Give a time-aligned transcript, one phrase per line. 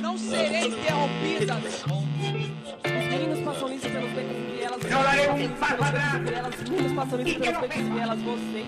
[0.00, 1.56] não serei interrompida.
[1.56, 4.82] Os meninos passam isso pelos becos e elas...
[4.82, 6.14] Eu darei um passo atrás.
[6.62, 8.66] Os meninos passam isso pelos becos e elas, vocês...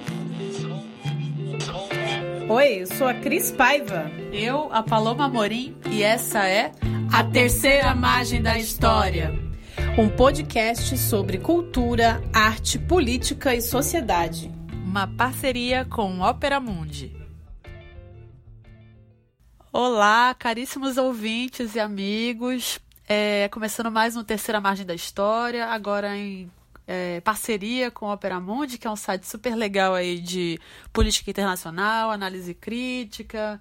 [2.49, 4.11] Oi, eu sou a Cris Paiva.
[4.33, 6.73] Eu, a Paloma Morim, e essa é
[7.13, 9.33] A Terceira Margem da História.
[9.97, 14.51] Um podcast sobre cultura, arte, política e sociedade.
[14.85, 17.20] Uma parceria com Ópera Mundi.
[19.73, 22.81] Olá, caríssimos ouvintes e amigos.
[23.09, 26.51] É, começando mais um Terceira Margem da História, agora em
[26.89, 30.59] é, parceria com o Opera Mundi, que é um site super legal aí de
[30.93, 33.61] política internacional, análise crítica,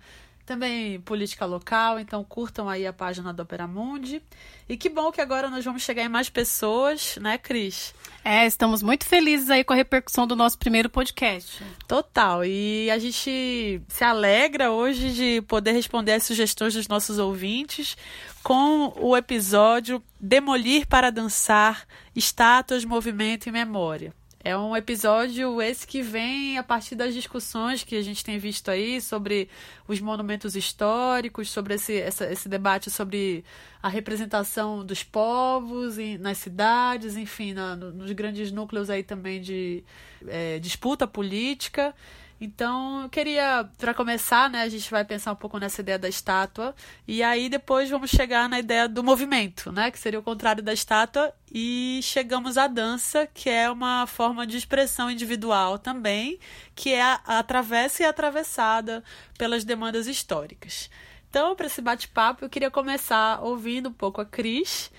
[0.50, 4.20] também política local, então curtam aí a página do Opera Mundi.
[4.68, 7.94] E que bom que agora nós vamos chegar em mais pessoas, né, Cris?
[8.26, 11.64] É, estamos muito felizes aí com a repercussão do nosso primeiro podcast.
[11.88, 12.44] Total.
[12.44, 17.96] E a gente se alegra hoje de poder responder às sugestões dos nossos ouvintes
[18.42, 21.86] com o episódio Demolir para Dançar
[22.16, 24.19] Estátuas, Movimento e Memória.
[24.42, 28.72] É um episódio esse que vem a partir das discussões que a gente tem visto
[28.72, 29.50] aí sobre
[29.86, 33.44] os monumentos históricos, sobre esse, essa, esse debate sobre
[33.84, 39.84] a representação dos povos em, nas cidades, enfim, na, nos grandes núcleos aí também de
[40.26, 41.94] é, disputa política.
[42.42, 46.08] Então, eu queria, para começar, né, a gente vai pensar um pouco nessa ideia da
[46.08, 46.74] estátua,
[47.06, 50.72] e aí depois vamos chegar na ideia do movimento, né, que seria o contrário da
[50.72, 56.40] estátua, e chegamos à dança, que é uma forma de expressão individual também,
[56.74, 59.04] que é atravessa e atravessada
[59.38, 60.90] pelas demandas históricas.
[61.30, 64.90] Então, para esse bate-papo, eu queria começar ouvindo um pouco a Cris,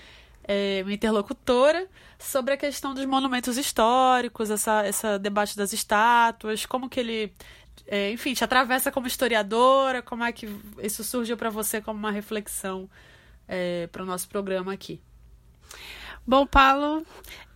[0.43, 1.87] é, minha interlocutora,
[2.19, 7.33] sobre a questão dos monumentos históricos, essa, essa debate das estátuas, como que ele,
[7.87, 10.47] é, enfim, te atravessa como historiadora, como é que
[10.81, 12.89] isso surgiu para você como uma reflexão
[13.47, 15.01] é, para o nosso programa aqui.
[16.25, 17.05] Bom, Paulo,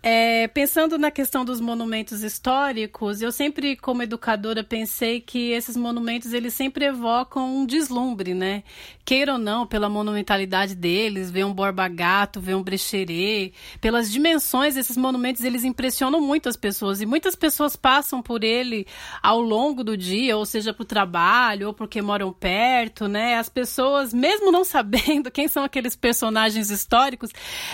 [0.08, 6.32] é, pensando na questão dos monumentos históricos, eu sempre, como educadora, pensei que esses monumentos
[6.32, 8.62] eles sempre evocam um deslumbre, né?
[9.04, 14.76] Queira ou não, pela monumentalidade deles, ver um Borba Gato, ver um Brecheret, pelas dimensões
[14.76, 18.86] desses monumentos, eles impressionam muito as pessoas e muitas pessoas passam por ele
[19.24, 23.40] ao longo do dia, ou seja, para o trabalho, ou porque moram perto, né?
[23.40, 27.32] As pessoas, mesmo não sabendo quem são aqueles personagens históricos,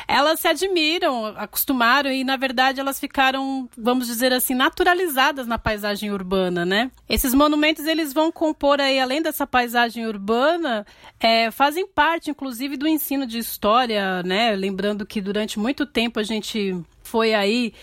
[0.08, 6.12] elas se admiram, acostumaram e, na verdade, elas ficaram, vamos dizer assim, naturalizadas na paisagem
[6.12, 6.92] urbana, né?
[7.08, 10.86] Esses monumentos, eles vão compor aí, além dessa paisagem urbana,
[11.20, 14.56] é, fazem parte, inclusive, do ensino de história, né?
[14.56, 17.74] Lembrando que durante muito tempo a gente foi aí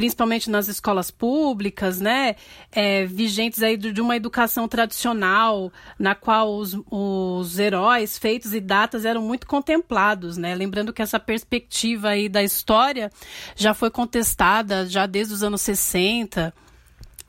[0.00, 2.34] principalmente nas escolas públicas, né,
[2.72, 9.04] é, vigentes aí de, uma educação tradicional, na qual os, os heróis, feitos e datas
[9.04, 13.12] eram muito contemplados, né, lembrando que essa perspectiva aí da história
[13.54, 16.54] já foi contestada já desde os anos 60,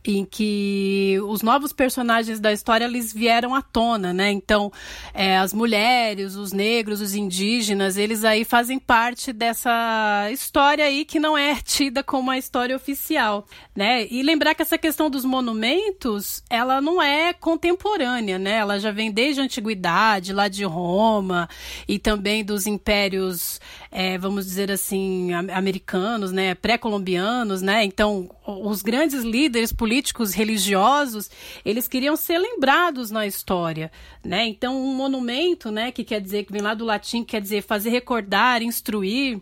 [0.06, 4.32] em que os novos personagens da história eles vieram à tona, né?
[4.32, 4.72] Então,
[5.14, 11.20] é, as mulheres, os negros, os indígenas, eles aí fazem parte dessa história aí que
[11.20, 13.46] não é tida como uma história oficial,
[13.76, 14.08] né?
[14.10, 18.58] E lembrar que essa questão dos monumentos, ela não é contemporânea, né?
[18.58, 21.48] Ela já vem desde a antiguidade, lá de Roma
[21.88, 23.60] e também dos impérios,
[23.92, 26.56] é, vamos dizer assim, americanos, né?
[26.56, 27.84] Pré-colombianos, né?
[27.84, 31.30] Então, os grandes líderes políticos religiosos,
[31.66, 33.92] eles queriam ser lembrados na história,
[34.24, 34.48] né?
[34.48, 37.90] Então, um monumento, né, que quer dizer que vem lá do latim, quer dizer fazer
[37.90, 39.42] recordar, instruir,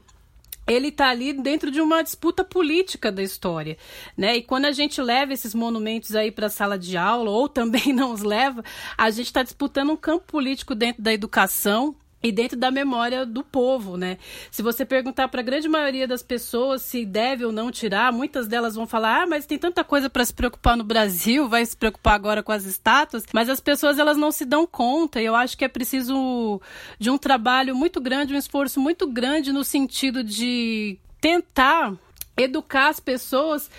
[0.68, 3.78] ele está ali dentro de uma disputa política da história,
[4.18, 4.38] né?
[4.38, 7.92] E quando a gente leva esses monumentos aí para a sala de aula ou também
[7.94, 8.64] não os leva,
[8.98, 13.44] a gente está disputando um campo político dentro da educação, e dentro da memória do
[13.44, 14.18] povo, né?
[14.52, 18.47] Se você perguntar para a grande maioria das pessoas se deve ou não tirar, muitas
[18.47, 21.75] delas vão falar: "Ah, mas tem tanta coisa para se preocupar no Brasil, vai se
[21.75, 25.22] preocupar agora com as estátuas", mas as pessoas elas não se dão conta.
[25.22, 26.62] E eu acho que é preciso
[27.00, 31.94] de um trabalho muito grande, um esforço muito grande no sentido de tentar
[32.35, 33.70] educar as pessoas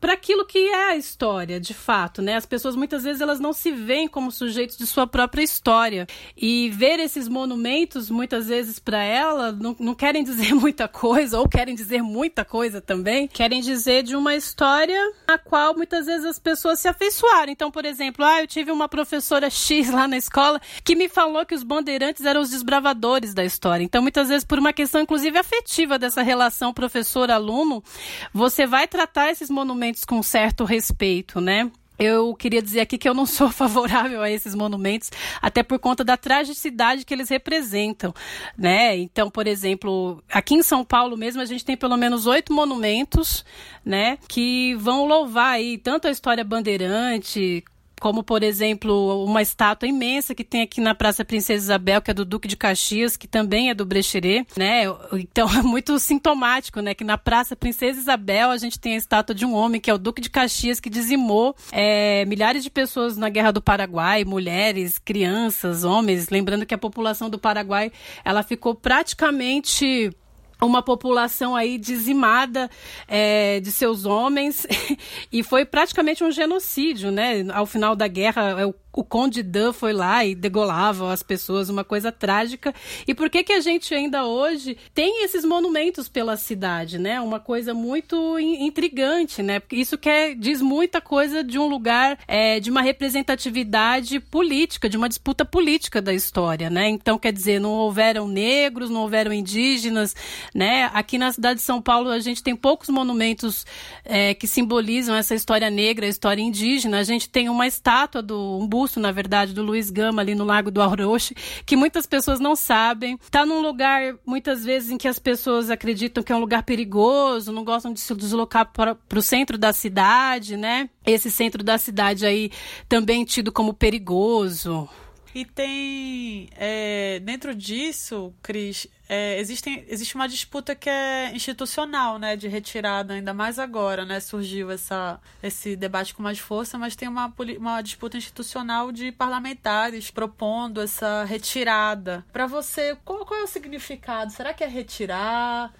[0.00, 2.34] para aquilo que é a história, de fato, né?
[2.34, 6.70] As pessoas muitas vezes elas não se veem como sujeitos de sua própria história e
[6.70, 11.74] ver esses monumentos muitas vezes para ela não, não querem dizer muita coisa ou querem
[11.74, 16.78] dizer muita coisa também, querem dizer de uma história a qual muitas vezes as pessoas
[16.78, 17.52] se afeiçoaram.
[17.52, 21.44] Então, por exemplo, ah, eu tive uma professora X lá na escola que me falou
[21.44, 23.84] que os bandeirantes eram os desbravadores da história.
[23.84, 27.84] Então, muitas vezes por uma questão inclusive afetiva dessa relação professor-aluno,
[28.32, 31.70] você vai tratar esses monumentos com certo respeito, né?
[31.98, 35.10] eu queria dizer aqui que eu não sou favorável a esses monumentos,
[35.40, 38.12] até por conta da tragicidade que eles representam,
[38.56, 38.96] né?
[38.96, 43.44] Então, por exemplo, aqui em São Paulo mesmo a gente tem pelo menos oito monumentos,
[43.84, 47.62] né, que vão louvar aí tanto a história bandeirante
[48.04, 52.14] como por exemplo uma estátua imensa que tem aqui na Praça Princesa Isabel, que é
[52.14, 54.82] do Duque de Caxias, que também é do Brecheret, né?
[55.14, 59.34] Então é muito sintomático, né, que na Praça Princesa Isabel a gente tem a estátua
[59.34, 63.16] de um homem que é o Duque de Caxias que dizimou é, milhares de pessoas
[63.16, 66.28] na Guerra do Paraguai, mulheres, crianças, homens.
[66.28, 67.90] Lembrando que a população do Paraguai
[68.22, 70.14] ela ficou praticamente
[70.60, 72.70] uma população aí dizimada
[73.06, 74.66] é, de seus homens
[75.32, 77.44] e foi praticamente um genocídio, né?
[77.52, 81.68] Ao final da guerra, é o o Conde Dan foi lá e degolava as pessoas,
[81.68, 82.72] uma coisa trágica.
[83.06, 87.20] E por que que a gente ainda hoje tem esses monumentos pela cidade, né?
[87.20, 89.58] Uma coisa muito intrigante, né?
[89.58, 94.96] Porque isso quer, diz muita coisa de um lugar é, de uma representatividade política, de
[94.96, 96.88] uma disputa política da história, né?
[96.88, 100.14] Então, quer dizer, não houveram negros, não houveram indígenas,
[100.54, 100.90] né?
[100.94, 103.66] Aqui na cidade de São Paulo a gente tem poucos monumentos
[104.04, 106.98] é, que simbolizam essa história negra, a história indígena.
[106.98, 110.44] A gente tem uma estátua do um busto, na verdade, do Luiz Gama ali no
[110.44, 111.34] Lago do Auroche,
[111.64, 113.18] que muitas pessoas não sabem.
[113.22, 117.50] Está num lugar, muitas vezes, em que as pessoas acreditam que é um lugar perigoso,
[117.50, 120.90] não gostam de se deslocar para o centro da cidade, né?
[121.06, 122.50] Esse centro da cidade aí
[122.86, 124.86] também tido como perigoso.
[125.34, 132.36] E tem, é, dentro disso, Cris, é, existem, existe uma disputa que é institucional, né,
[132.36, 137.08] de retirada, ainda mais agora, né, surgiu essa, esse debate com mais força, mas tem
[137.08, 142.24] uma, uma disputa institucional de parlamentares propondo essa retirada.
[142.32, 144.30] Para você, qual, qual é o significado?
[144.30, 145.74] Será que é retirar?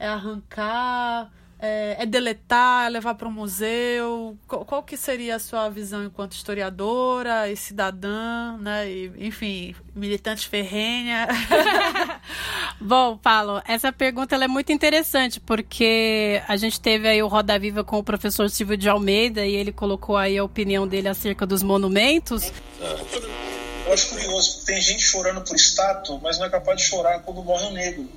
[0.00, 1.30] É arrancar?
[1.58, 4.36] É, é deletar, é levar para um museu?
[4.46, 8.90] Qual, qual, que seria a sua visão enquanto historiadora e cidadã, né?
[8.90, 11.26] E, enfim, militante ferrenha?
[12.80, 17.82] Bom, Paulo, essa pergunta é muito interessante porque a gente teve aí o Roda Viva
[17.82, 21.62] com o professor Silvio de Almeida e ele colocou aí a opinião dele acerca dos
[21.62, 22.52] monumentos.
[23.86, 27.42] Eu acho curioso, tem gente chorando por estátua, mas não é capaz de chorar quando
[27.42, 28.08] morre um negro.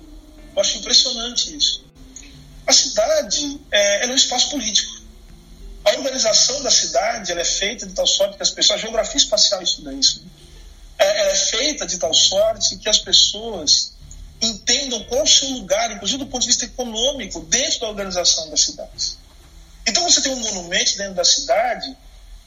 [0.56, 1.89] Eu acho impressionante isso.
[2.70, 5.02] A cidade é, é um espaço político.
[5.84, 8.78] A organização da cidade é feita de tal sorte que as pessoas.
[8.78, 10.22] A geografia espacial estuda isso.
[10.22, 10.30] Né?
[11.00, 13.94] É, é feita de tal sorte que as pessoas
[14.40, 18.62] entendam qual o seu lugar, inclusive do ponto de vista econômico, dentro da organização das
[18.62, 19.18] cidades.
[19.88, 21.98] Então, você tem um monumento dentro da cidade,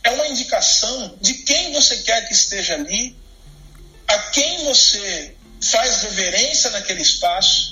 [0.04, 3.16] é uma indicação de quem você quer que esteja ali,
[4.06, 7.71] a quem você faz reverência naquele espaço,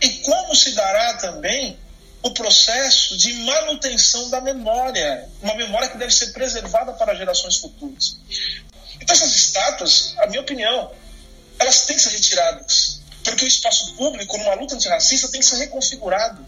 [0.00, 1.78] e como se dará também
[2.22, 8.16] o processo de manutenção da memória, uma memória que deve ser preservada para gerações futuras.
[9.00, 10.92] Então, essas estátuas, a minha opinião,
[11.58, 15.56] elas têm que ser retiradas, porque o espaço público, numa luta antirracista, tem que ser
[15.56, 16.44] reconfigurado.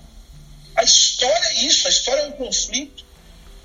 [0.76, 3.04] A história é isso, a história é um conflito.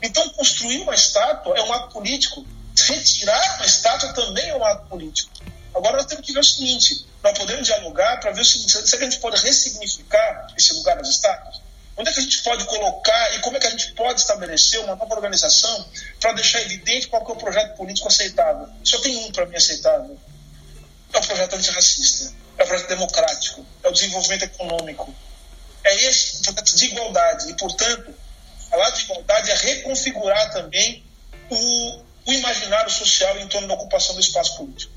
[0.01, 2.45] Então, construir uma estátua é um ato político,
[2.86, 5.31] retirar uma estátua também é um ato político.
[5.74, 9.00] Agora, nós temos que ver o seguinte: nós podemos dialogar para ver se, se a
[9.00, 11.62] gente pode ressignificar esse lugar das estátuas.
[11.98, 14.80] Onde é que a gente pode colocar e como é que a gente pode estabelecer
[14.81, 18.69] uma nova organização para deixar evidente qual é o projeto político aceitável?
[18.84, 20.16] Só tem um para mim aceitável.
[21.12, 25.14] É o projeto antirracista, é o projeto democrático, é o desenvolvimento econômico.
[25.83, 27.50] É esse projeto de igualdade.
[27.50, 28.14] E, portanto,
[28.69, 31.04] falar de igualdade é reconfigurar também
[31.50, 34.94] o, o imaginário social em torno da ocupação do espaço político.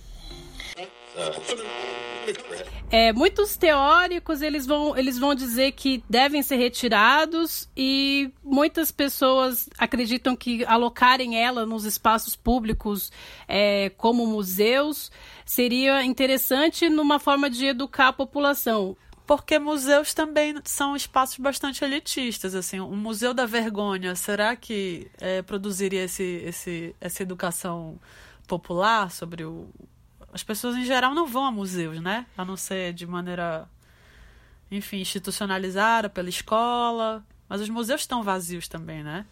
[2.91, 9.69] É, muitos teóricos eles vão, eles vão dizer que devem ser retirados e muitas pessoas
[9.79, 13.13] acreditam que alocarem ela nos espaços públicos
[13.47, 15.11] é, como museus
[15.45, 18.97] seria interessante numa forma de educar a população.
[19.25, 25.41] Porque museus também são espaços bastante elitistas, assim, o Museu da Vergonha, será que é,
[25.43, 27.97] produziria esse, esse, essa educação
[28.49, 29.69] popular sobre o,
[30.33, 32.27] as pessoas em geral não vão a museus, né?
[32.37, 33.69] A não ser de maneira,
[34.71, 37.25] enfim, institucionalizada pela escola.
[37.49, 39.27] Mas os museus estão vazios também, né?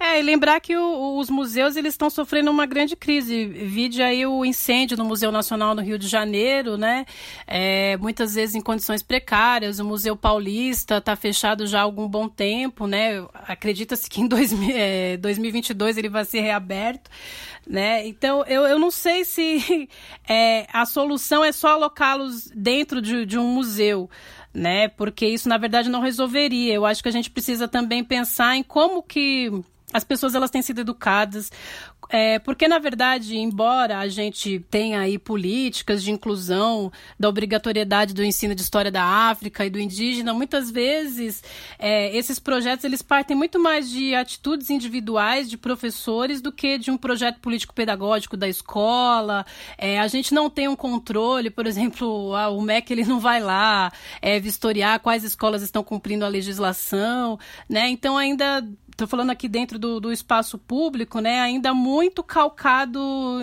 [0.00, 3.46] É, e lembrar que o, os museus eles estão sofrendo uma grande crise.
[3.46, 7.04] Vide aí o incêndio no Museu Nacional no Rio de Janeiro, né?
[7.46, 9.80] É, muitas vezes em condições precárias.
[9.80, 13.26] O Museu Paulista está fechado já há algum bom tempo, né?
[13.48, 17.10] Acredita-se que em dois, é, 2022 ele vai ser reaberto,
[17.66, 18.06] né?
[18.06, 19.88] Então eu, eu não sei se
[20.28, 24.08] é, a solução é só alocá-los dentro de, de um museu
[24.54, 24.88] né?
[24.88, 26.74] Porque isso na verdade não resolveria.
[26.74, 29.52] Eu acho que a gente precisa também pensar em como que
[29.92, 31.50] as pessoas elas têm sido educadas,
[32.10, 38.24] é, porque na verdade, embora a gente tenha aí políticas de inclusão, da obrigatoriedade do
[38.24, 41.42] ensino de história da África e do indígena, muitas vezes
[41.78, 46.90] é, esses projetos eles partem muito mais de atitudes individuais de professores do que de
[46.90, 49.44] um projeto político-pedagógico da escola.
[49.76, 53.40] É, a gente não tem um controle, por exemplo, a, o MEC ele não vai
[53.40, 57.88] lá é, vistoriar quais escolas estão cumprindo a legislação, né?
[57.88, 58.66] Então ainda
[58.98, 62.98] estou falando aqui dentro do, do espaço público, né, ainda muito calcado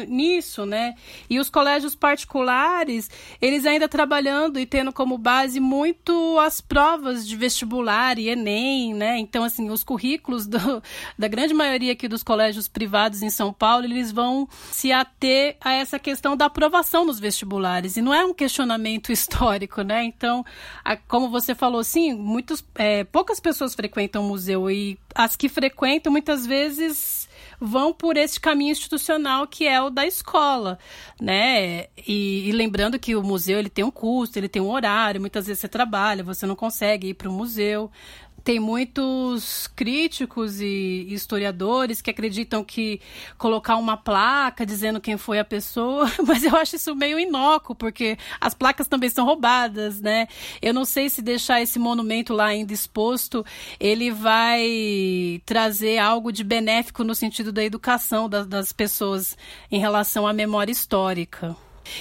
[0.06, 0.96] nisso, né?
[1.30, 3.10] E os colégios particulares,
[3.42, 9.18] eles ainda trabalhando e tendo como base muito as provas de vestibular e Enem, né?
[9.18, 10.60] Então, assim, os currículos do,
[11.18, 15.72] da grande maioria aqui dos colégios privados em São Paulo, eles vão se ater a
[15.72, 17.96] essa questão da aprovação nos vestibulares.
[17.96, 20.04] E não é um questionamento histórico, né?
[20.04, 20.46] Então,
[20.84, 25.45] a, como você falou, sim, muitos, é, poucas pessoas frequentam o museu e as que
[25.50, 27.25] frequentam muitas vezes
[27.60, 30.78] vão por esse caminho institucional que é o da escola,
[31.20, 31.86] né?
[32.08, 35.48] E, e, lembrando que o museu ele tem um custo, ele tem um horário, muitas
[35.48, 37.90] vezes você trabalha, você não consegue ir para o museu,
[38.46, 43.02] tem muitos críticos e historiadores que acreditam que
[43.40, 48.20] colocar uma placa dizendo quem foi a pessoa, mas eu acho isso meio inócuo, porque
[48.40, 50.28] as placas também são roubadas, né?
[50.62, 53.44] Eu não sei se deixar esse monumento lá ainda exposto,
[53.80, 59.36] ele vai trazer algo de benéfico no sentido da educação das, das pessoas
[59.72, 61.56] em relação à memória histórica.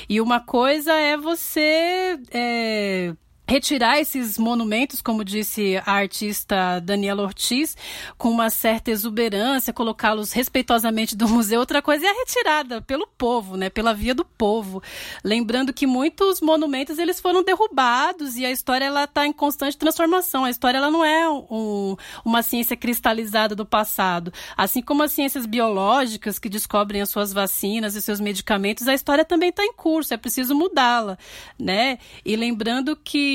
[0.08, 3.14] E uma coisa é você é,
[3.46, 7.76] retirar esses monumentos, como disse a artista Daniela Ortiz,
[8.16, 11.60] com uma certa exuberância, colocá-los respeitosamente do museu.
[11.60, 14.82] Outra coisa é a retirada pelo povo, né, pela via do povo.
[15.22, 20.44] Lembrando que muitos monumentos eles foram derrubados e a história ela está em constante transformação.
[20.44, 24.32] A história ela não é um, uma ciência cristalizada do passado.
[24.56, 29.24] Assim como as ciências biológicas que descobrem as suas vacinas e seus medicamentos, a história
[29.24, 30.14] também está em curso.
[30.14, 31.18] É preciso mudá-la,
[31.58, 31.98] né?
[32.24, 33.33] E lembrando que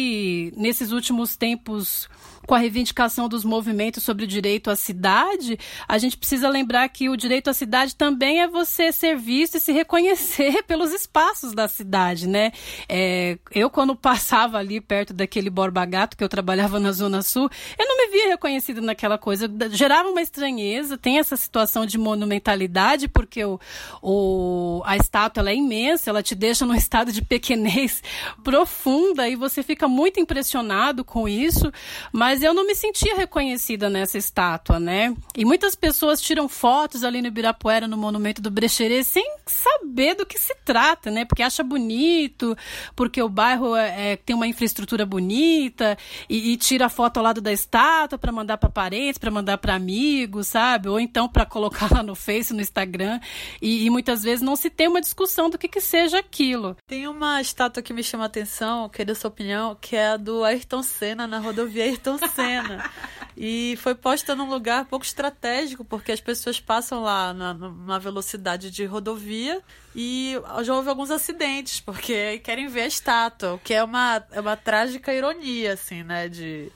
[0.55, 2.09] nesses últimos tempos
[2.49, 7.07] com a reivindicação dos movimentos sobre o direito à cidade, a gente precisa lembrar que
[7.07, 11.67] o direito à cidade também é você ser visto e se reconhecer pelos espaços da
[11.67, 12.51] cidade, né?
[12.89, 17.51] É, eu, quando passava ali perto daquele Borba Gato, que eu trabalhava na Zona Sul,
[17.77, 19.47] eu não me via reconhecida naquela coisa.
[19.69, 23.59] Gerava uma estranheza, tem essa situação de monumentalidade, porque o,
[24.01, 28.01] o, a estátua é imensa, ela te deixa num estado de pequenez
[28.43, 31.71] profunda e você fica muito impressionado com isso,
[32.11, 35.13] mas mas eu não me sentia reconhecida nessa estátua, né?
[35.35, 40.25] E muitas pessoas tiram fotos ali no Ibirapuera, no Monumento do Brecheret, sem saber do
[40.25, 41.25] que se trata, né?
[41.25, 42.57] Porque acha bonito,
[42.95, 45.97] porque o bairro é, é tem uma infraestrutura bonita,
[46.29, 49.57] e, e tira a foto ao lado da estátua para mandar para parentes, para mandar
[49.57, 50.87] para amigos, sabe?
[50.87, 53.19] Ou então para colocar lá no Face, no Instagram.
[53.61, 56.77] E, e, muitas vezes não se tem uma discussão do que, que seja aquilo.
[56.87, 60.45] Tem uma estátua que me chama a atenção, queria sua opinião, que é a do
[60.45, 62.89] Ayrton Senna na rodovia Ayrton cena.
[63.35, 68.69] E foi posta num lugar pouco estratégico, porque as pessoas passam lá na, numa velocidade
[68.69, 69.61] de rodovia
[69.95, 74.39] e já houve alguns acidentes, porque querem ver a estátua, o que é uma, é
[74.41, 76.27] uma trágica ironia, assim, né?
[76.27, 76.71] De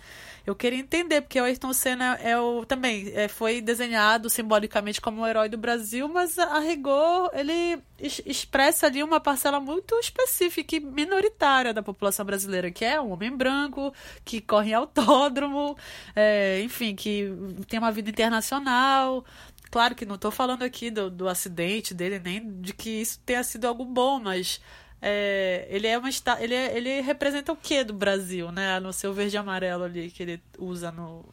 [0.45, 5.21] eu queria entender, porque o Ayrton Senna é o, também é, foi desenhado simbolicamente como
[5.21, 10.75] um herói do Brasil, mas a, rigor ele es, expressa ali uma parcela muito específica
[10.75, 13.93] e minoritária da população brasileira, que é um homem branco,
[14.25, 15.77] que corre em autódromo,
[16.13, 17.31] é, enfim, que
[17.67, 19.23] tem uma vida internacional,
[19.71, 23.43] claro que não estou falando aqui do, do acidente dele, nem de que isso tenha
[23.43, 24.59] sido algo bom, mas
[25.05, 26.07] é, ele é uma
[26.39, 28.79] ele, é, ele representa o que do Brasil, né?
[28.79, 31.25] No seu verde e amarelo ali que ele usa no.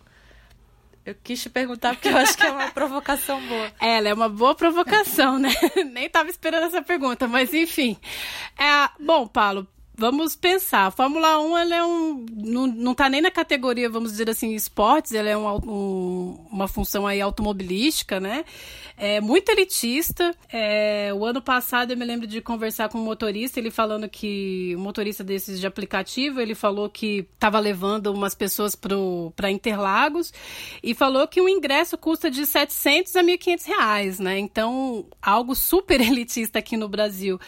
[1.07, 3.73] Eu quis te perguntar porque eu acho que é uma provocação boa.
[3.81, 5.51] Ela é uma boa provocação, né?
[5.93, 7.97] Nem estava esperando essa pergunta, mas enfim.
[8.59, 9.69] É, bom, Paulo,
[10.01, 10.87] vamos pensar.
[10.87, 14.55] A Fórmula 1 ela é um, não, não tá nem na categoria, vamos dizer assim,
[14.55, 18.45] esportes, ela é um, um, uma função aí automobilística, né?
[18.97, 20.35] É muito elitista.
[20.51, 24.75] É, o ano passado eu me lembro de conversar com um motorista, ele falando que,
[24.77, 30.33] um motorista desses de aplicativo, ele falou que estava levando umas pessoas para Interlagos
[30.83, 34.39] e falou que um ingresso custa de 700 a 1.500 reais, né?
[34.39, 37.39] Então, algo super elitista aqui no Brasil.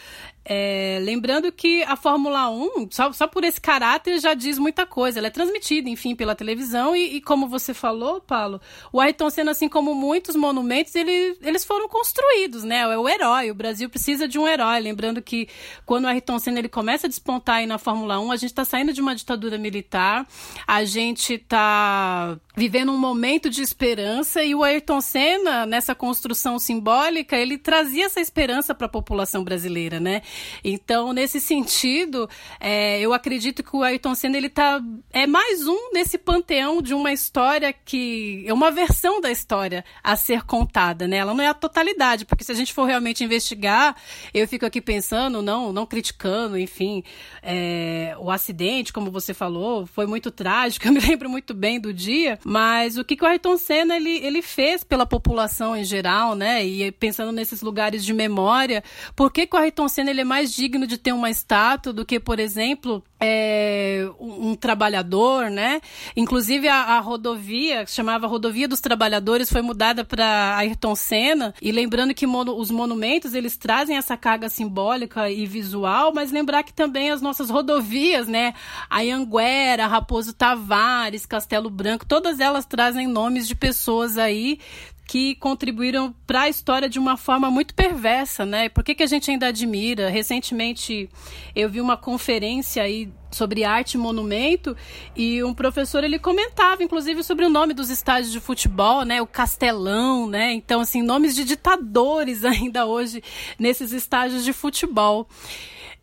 [0.45, 5.19] É, lembrando que a Fórmula 1, só, só por esse caráter, já diz muita coisa.
[5.19, 8.59] Ela é transmitida, enfim, pela televisão e, e como você falou, Paulo,
[8.91, 12.81] o Ayrton Senna, assim como muitos monumentos, ele, eles foram construídos, né?
[12.81, 13.51] É o herói.
[13.51, 14.79] O Brasil precisa de um herói.
[14.79, 15.47] Lembrando que
[15.85, 18.65] quando o Ayrton Senna ele começa a despontar aí na Fórmula 1, a gente está
[18.65, 20.27] saindo de uma ditadura militar,
[20.67, 27.37] a gente está vivendo um momento de esperança e o Ayrton Senna, nessa construção simbólica,
[27.37, 30.21] ele trazia essa esperança para a população brasileira, né?
[30.63, 35.91] Então, nesse sentido, é, eu acredito que o Ayrton Senna ele tá é mais um
[35.93, 41.17] nesse panteão de uma história que é uma versão da história a ser contada, né?
[41.17, 43.95] Ela não é a totalidade, porque se a gente for realmente investigar,
[44.33, 47.03] eu fico aqui pensando, não, não criticando, enfim,
[47.41, 50.87] é, o acidente, como você falou, foi muito trágico.
[50.87, 52.39] Eu me lembro muito bem do dia.
[52.43, 56.65] Mas o que, que o Ayrton Senna ele, ele fez pela população em geral, né?
[56.65, 58.83] E pensando nesses lugares de memória,
[59.15, 62.03] por que, que o Ayrton Senna ele é mais digno de ter uma estátua do
[62.03, 65.79] que, por exemplo, é, um, um, trabalhador, né?
[66.15, 71.53] Inclusive a, a, rodovia, que chamava Rodovia dos Trabalhadores, foi mudada para Ayrton Senna.
[71.61, 76.63] E lembrando que mono, os monumentos eles trazem essa carga simbólica e visual, mas lembrar
[76.63, 78.53] que também as nossas rodovias, né?
[78.89, 84.59] A Anguera, Raposo Tavares, Castelo Branco, todas elas trazem nomes de pessoas aí
[85.05, 88.69] que contribuíram para a história de uma forma muito perversa, né?
[88.69, 90.09] Por que, que a gente ainda admira?
[90.09, 91.09] Recentemente
[91.55, 94.77] eu vi uma conferência aí sobre arte e monumento
[95.15, 99.21] e um professor ele comentava inclusive sobre o nome dos estádios de futebol, né?
[99.21, 100.53] O Castelão, né?
[100.53, 103.21] Então assim, nomes de ditadores ainda hoje
[103.59, 105.27] nesses estádios de futebol.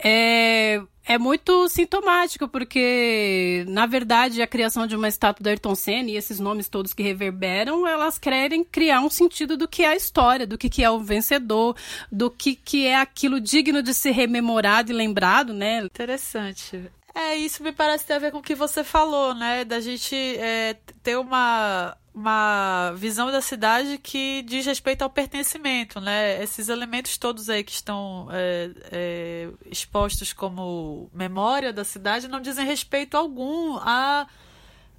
[0.02, 6.08] É, é muito sintomático, porque, na verdade, a criação de uma estátua do Ayrton Senna
[6.08, 9.96] e esses nomes todos que reverberam, elas querem criar um sentido do que é a
[9.96, 11.76] história, do que, que é o vencedor,
[12.12, 15.82] do que, que é aquilo digno de ser rememorado e lembrado, né?
[15.82, 16.88] Interessante.
[17.12, 19.64] É, isso me parece ter a ver com o que você falou, né?
[19.64, 26.42] Da gente é, ter uma, uma visão da cidade que diz respeito ao pertencimento, né?
[26.42, 32.66] Esses elementos todos aí que estão é, é, expostos como memória da cidade não dizem
[32.66, 34.26] respeito algum à,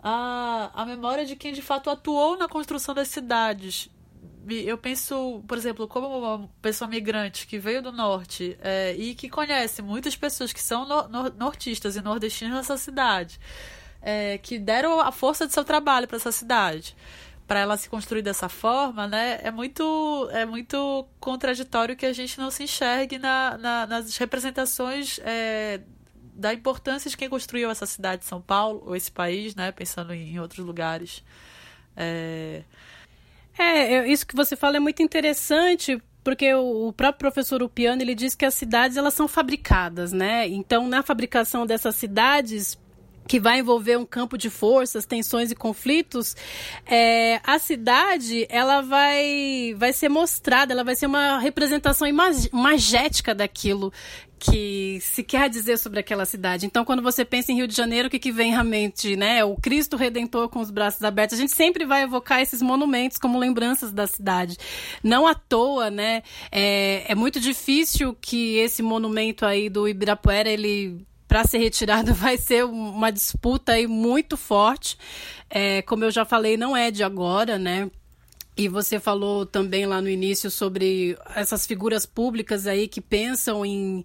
[0.01, 3.89] à, à memória de quem de fato atuou na construção das cidades.
[4.49, 9.29] Eu penso, por exemplo, como uma pessoa migrante que veio do norte é, e que
[9.29, 13.39] conhece muitas pessoas que são no, no, nortistas e nordestinos nessa cidade
[14.01, 16.95] é, que deram a força de seu trabalho para essa cidade
[17.51, 22.39] para ela se construir dessa forma, né, é muito, é muito contraditório que a gente
[22.39, 25.81] não se enxergue na, na, nas representações é,
[26.33, 30.13] da importância de quem construiu essa cidade de São Paulo, ou esse país, né, pensando
[30.13, 31.25] em, em outros lugares.
[31.93, 32.63] É...
[33.59, 38.33] é, isso que você fala é muito interessante, porque o, próprio professor Upiano ele diz
[38.33, 40.47] que as cidades elas são fabricadas, né?
[40.47, 42.79] Então na fabricação dessas cidades
[43.27, 46.35] que vai envolver um campo de forças, tensões e conflitos,
[46.85, 53.91] é, a cidade ela vai, vai ser mostrada, ela vai ser uma representação imagética daquilo
[54.41, 56.65] que se quer dizer sobre aquela cidade.
[56.65, 59.45] Então, quando você pensa em Rio de Janeiro, o que, que vem à mente, né?
[59.45, 61.37] O Cristo Redentor com os braços abertos.
[61.37, 64.57] A gente sempre vai evocar esses monumentos como lembranças da cidade.
[65.03, 66.23] Não à toa, né?
[66.51, 72.35] É, é muito difícil que esse monumento aí do Ibirapuera, ele para ser retirado vai
[72.35, 74.97] ser uma disputa aí muito forte.
[75.49, 77.89] É, como eu já falei, não é de agora, né?
[78.57, 84.03] E você falou também lá no início sobre essas figuras públicas aí que pensam em,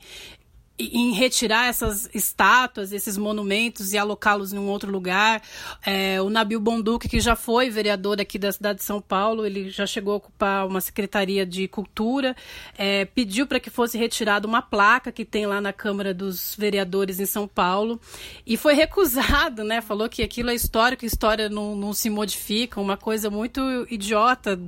[0.79, 5.43] em retirar essas estátuas, esses monumentos e alocá-los em um outro lugar.
[5.85, 9.71] É, o Nabil Bonduque, que já foi vereador aqui da cidade de São Paulo, ele
[9.71, 12.37] já chegou a ocupar uma secretaria de cultura,
[12.77, 17.19] é, pediu para que fosse retirada uma placa que tem lá na Câmara dos Vereadores
[17.21, 17.99] em São Paulo
[18.47, 19.81] e foi recusado, né?
[19.81, 23.61] Falou que aquilo é histórico, história não, não se modifica, uma coisa muito
[23.91, 24.59] idiota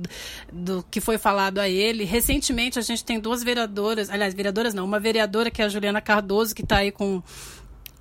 [0.51, 2.03] do que foi falado a ele.
[2.03, 5.98] Recentemente a gente tem duas vereadoras, aliás, vereadoras não, uma vereadora que é a Juliana
[6.01, 7.21] Cardoso, que está aí com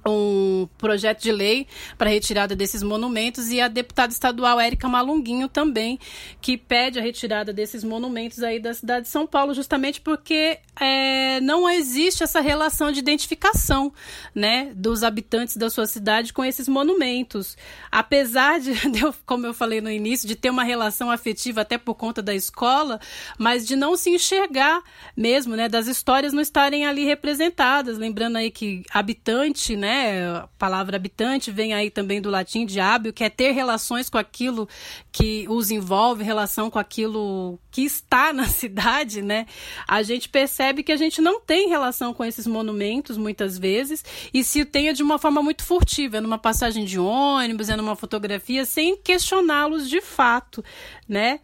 [0.06, 5.98] um projeto de lei para retirada desses monumentos e a deputada estadual Érica Malunguinho também,
[6.40, 11.40] que pede a retirada desses monumentos aí da cidade de São Paulo, justamente porque é,
[11.40, 13.92] não existe essa relação de identificação
[14.34, 17.56] né, dos habitantes da sua cidade com esses monumentos.
[17.90, 18.72] Apesar de,
[19.26, 23.00] como eu falei no início, de ter uma relação afetiva até por conta da escola,
[23.37, 24.82] mas de não se enxergar
[25.16, 27.98] mesmo, né, das histórias não estarem ali representadas.
[27.98, 30.37] Lembrando aí que habitante, né, né?
[30.37, 34.68] A palavra habitante vem aí também do latim diábio, que é ter relações com aquilo
[35.11, 39.46] que os envolve, relação com aquilo que está na cidade, né?
[39.87, 44.44] A gente percebe que a gente não tem relação com esses monumentos muitas vezes, e
[44.44, 48.66] se tenha de uma forma muito furtiva, é numa passagem de ônibus, é numa fotografia,
[48.66, 50.62] sem questioná-los de fato,
[51.09, 51.40] né?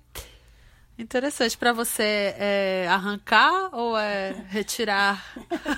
[0.96, 1.56] Interessante.
[1.56, 5.24] Para você é arrancar ou é retirar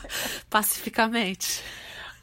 [0.50, 1.62] pacificamente?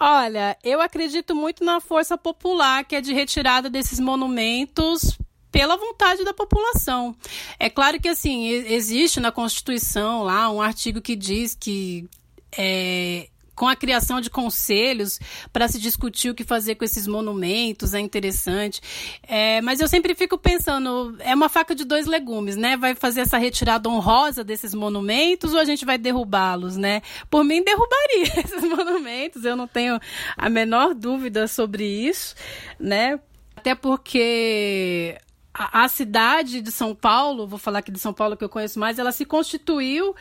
[0.06, 5.18] Olha, eu acredito muito na força popular, que é de retirada desses monumentos
[5.50, 7.16] pela vontade da população.
[7.58, 12.06] É claro que assim existe na Constituição lá um artigo que diz que
[12.52, 15.20] é, com a criação de conselhos
[15.52, 18.82] para se discutir o que fazer com esses monumentos, é interessante.
[19.24, 22.76] É, mas eu sempre fico pensando, é uma faca de dois legumes, né?
[22.78, 27.02] Vai fazer essa retirada honrosa desses monumentos ou a gente vai derrubá-los, né?
[27.30, 30.00] Por mim, derrubaria esses monumentos, eu não tenho
[30.38, 32.36] a menor dúvida sobre isso,
[32.80, 33.20] né?
[33.56, 35.18] Até porque
[35.54, 38.98] a, cidade de São Paulo, vou falar aqui de São Paulo que eu conheço mais,
[38.98, 40.16] ela se constituiu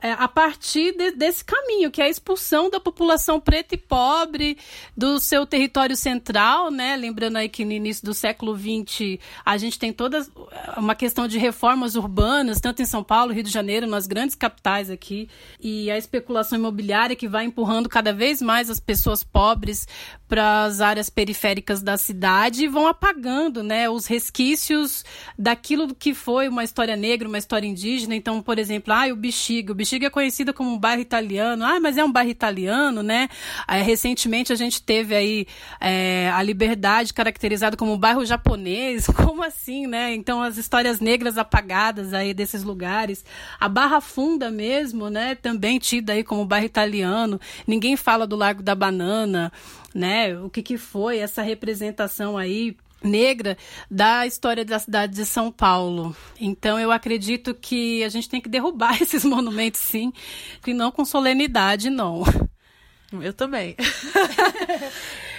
[0.00, 4.58] é, a partir de, desse caminho, que é a expulsão da população preta e pobre
[4.94, 6.96] do seu território central, né?
[6.96, 10.26] Lembrando aí que no início do século XX a gente tem toda
[10.76, 14.90] uma questão de reformas urbanas, tanto em São Paulo, Rio de Janeiro, nas grandes capitais
[14.90, 19.88] aqui, e a especulação imobiliária que vai empurrando cada vez mais as pessoas pobres
[20.28, 25.04] para as áreas periféricas da cidade e vão apagando, né, os resquícios
[25.38, 28.14] daquilo que foi uma história negra, uma história indígena.
[28.14, 31.64] Então, por exemplo, ah, o Bexiga, o Bexiga é conhecido como um bairro italiano.
[31.64, 33.28] Ah, mas é um bairro italiano, né?
[33.68, 35.46] É, recentemente a gente teve aí
[35.80, 39.06] é, a Liberdade caracterizada como um bairro japonês.
[39.26, 40.14] Como assim, né?
[40.14, 43.24] Então, as histórias negras apagadas aí desses lugares.
[43.60, 45.34] A Barra Funda mesmo, né?
[45.34, 47.40] Também tida aí como bairro italiano.
[47.66, 49.52] Ninguém fala do Largo da Banana
[49.96, 50.38] né?
[50.38, 53.56] O que, que foi essa representação aí negra
[53.90, 56.16] da história da cidade de São Paulo.
[56.40, 60.12] Então eu acredito que a gente tem que derrubar esses monumentos sim,
[60.66, 62.22] e não com solenidade não.
[63.12, 63.76] Eu também.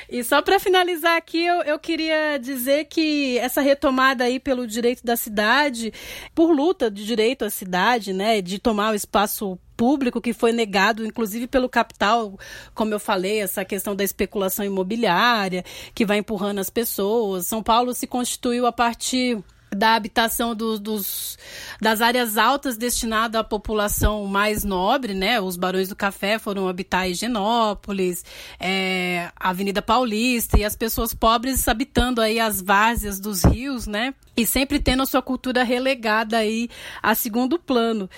[0.10, 5.04] E só para finalizar aqui, eu, eu queria dizer que essa retomada aí pelo direito
[5.04, 5.91] da cidade,
[6.34, 11.05] por luta de direito à cidade, né, de tomar o espaço público que foi negado,
[11.05, 12.37] inclusive pelo capital,
[12.73, 15.63] como eu falei, essa questão da especulação imobiliária,
[15.93, 17.45] que vai empurrando as pessoas.
[17.45, 21.38] São Paulo se constituiu a partir da habitação do, dos,
[21.82, 25.39] das áreas altas destinada à população mais nobre, né?
[25.41, 28.23] Os Barões do Café foram habitar Higienópolis,
[28.60, 34.13] é, Avenida Paulista, e as pessoas pobres habitando aí as várzeas dos rios, né?
[34.36, 36.69] E sempre tendo a sua cultura relegada aí
[37.01, 38.10] a segundo plano.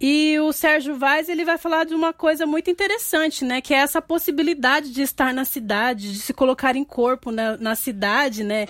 [0.00, 3.60] E o Sérgio Vaz, ele vai falar de uma coisa muito interessante, né?
[3.60, 7.74] Que é essa possibilidade de estar na cidade, de se colocar em corpo na, na
[7.74, 8.66] cidade, né?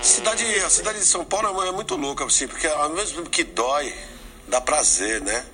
[0.00, 3.42] Cidade, a cidade de São Paulo é muito louca, assim, porque ao mesmo tempo que
[3.42, 3.94] dói,
[4.48, 5.44] dá prazer, né?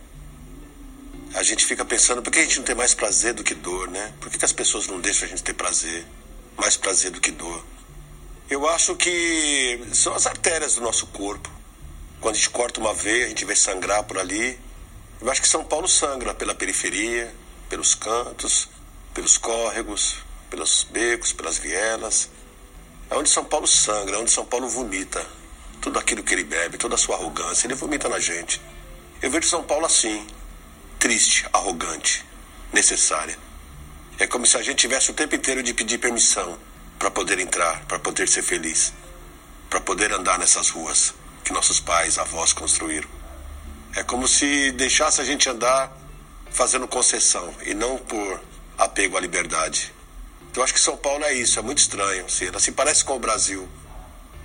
[1.34, 3.88] A gente fica pensando, por que a gente não tem mais prazer do que dor,
[3.88, 4.12] né?
[4.20, 6.04] Por que, que as pessoas não deixam a gente ter prazer?
[6.56, 7.62] Mais prazer do que dor.
[8.50, 11.48] Eu acho que são as artérias do nosso corpo.
[12.20, 14.58] Quando a gente corta uma veia, a gente vê sangrar por ali.
[15.20, 17.32] Eu acho que São Paulo sangra pela periferia,
[17.68, 18.68] pelos cantos,
[19.14, 20.16] pelos córregos,
[20.50, 22.30] pelos becos, pelas vielas.
[23.10, 25.37] É onde São Paulo sangra, é onde São Paulo vomita.
[25.80, 28.60] Tudo aquilo que ele bebe, toda a sua arrogância, ele vomita na gente.
[29.22, 30.26] Eu vejo São Paulo assim,
[30.98, 32.24] triste, arrogante,
[32.72, 33.38] necessária.
[34.18, 36.58] É como se a gente tivesse o tempo inteiro de pedir permissão
[36.98, 38.92] para poder entrar, para poder ser feliz,
[39.70, 41.14] para poder andar nessas ruas
[41.44, 43.08] que nossos pais, avós construíram.
[43.94, 45.96] É como se deixasse a gente andar
[46.50, 48.40] fazendo concessão e não por
[48.76, 49.92] apego à liberdade.
[50.54, 52.24] Eu acho que São Paulo é isso, é muito estranho.
[52.26, 53.68] Assim, ela se parece com o Brasil.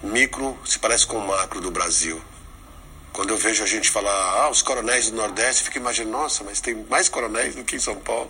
[0.04, 2.22] Micro se parece com o macro do Brasil.
[3.14, 6.44] Quando eu vejo a gente falar, ah, os coronéis do Nordeste, eu fico imaginando, nossa,
[6.44, 8.30] mas tem mais coronéis do que em São Paulo.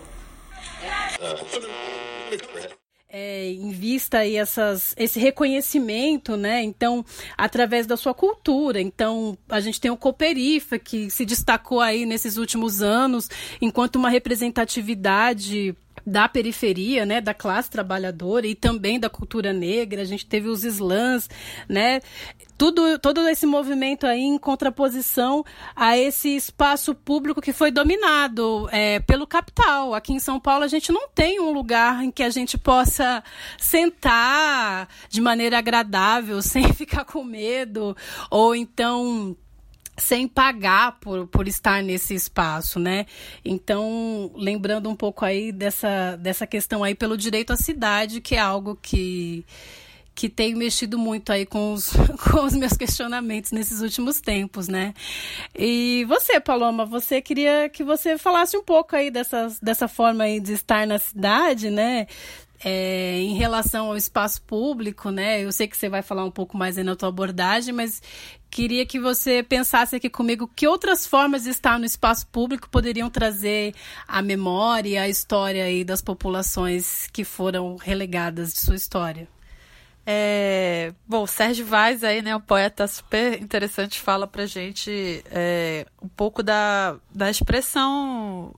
[3.16, 6.62] É, em vista aí essas, esse reconhecimento, né?
[6.62, 7.04] Então,
[7.36, 8.80] através da sua cultura.
[8.80, 13.28] Então, a gente tem o Cooperifa, que se destacou aí nesses últimos anos
[13.60, 15.76] enquanto uma representatividade
[16.06, 20.02] da periferia, né, da classe trabalhadora e também da cultura negra.
[20.02, 21.28] A gente teve os slams,
[21.68, 22.00] né?
[22.56, 29.00] Tudo, todo esse movimento aí em contraposição a esse espaço público que foi dominado é,
[29.00, 29.92] pelo capital.
[29.92, 33.24] Aqui em São Paulo a gente não tem um lugar em que a gente possa
[33.58, 37.96] sentar de maneira agradável, sem ficar com medo,
[38.30, 39.36] ou então
[39.96, 43.06] sem pagar por, por estar nesse espaço, né?
[43.44, 48.40] Então, lembrando um pouco aí dessa, dessa questão aí pelo direito à cidade, que é
[48.40, 49.44] algo que
[50.14, 51.90] que tem mexido muito aí com os,
[52.30, 54.94] com os meus questionamentos nesses últimos tempos, né?
[55.54, 60.38] E você, Paloma, você queria que você falasse um pouco aí dessa, dessa forma aí
[60.38, 62.06] de estar na cidade, né?
[62.66, 65.44] É, em relação ao espaço público, né?
[65.44, 68.00] Eu sei que você vai falar um pouco mais aí na tua abordagem, mas
[68.50, 73.10] queria que você pensasse aqui comigo que outras formas de estar no espaço público poderiam
[73.10, 73.74] trazer
[74.08, 79.28] a memória, a história aí das populações que foram relegadas de sua história.
[80.06, 86.08] É, bom, Sérgio Vaz aí, né, um poeta super interessante, fala pra gente é, um
[86.08, 88.54] pouco da, da expressão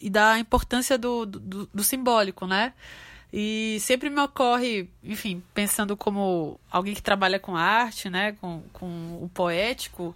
[0.00, 2.74] e da importância do, do, do, simbólico, né?
[3.32, 9.18] E sempre me ocorre, enfim, pensando como alguém que trabalha com arte, né, com, com
[9.20, 10.14] o poético,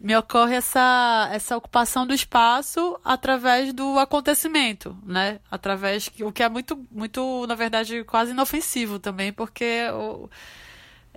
[0.00, 5.40] me ocorre essa, essa ocupação do espaço através do acontecimento, né?
[5.50, 10.30] Através o que é muito, muito, na verdade, quase inofensivo também, porque o,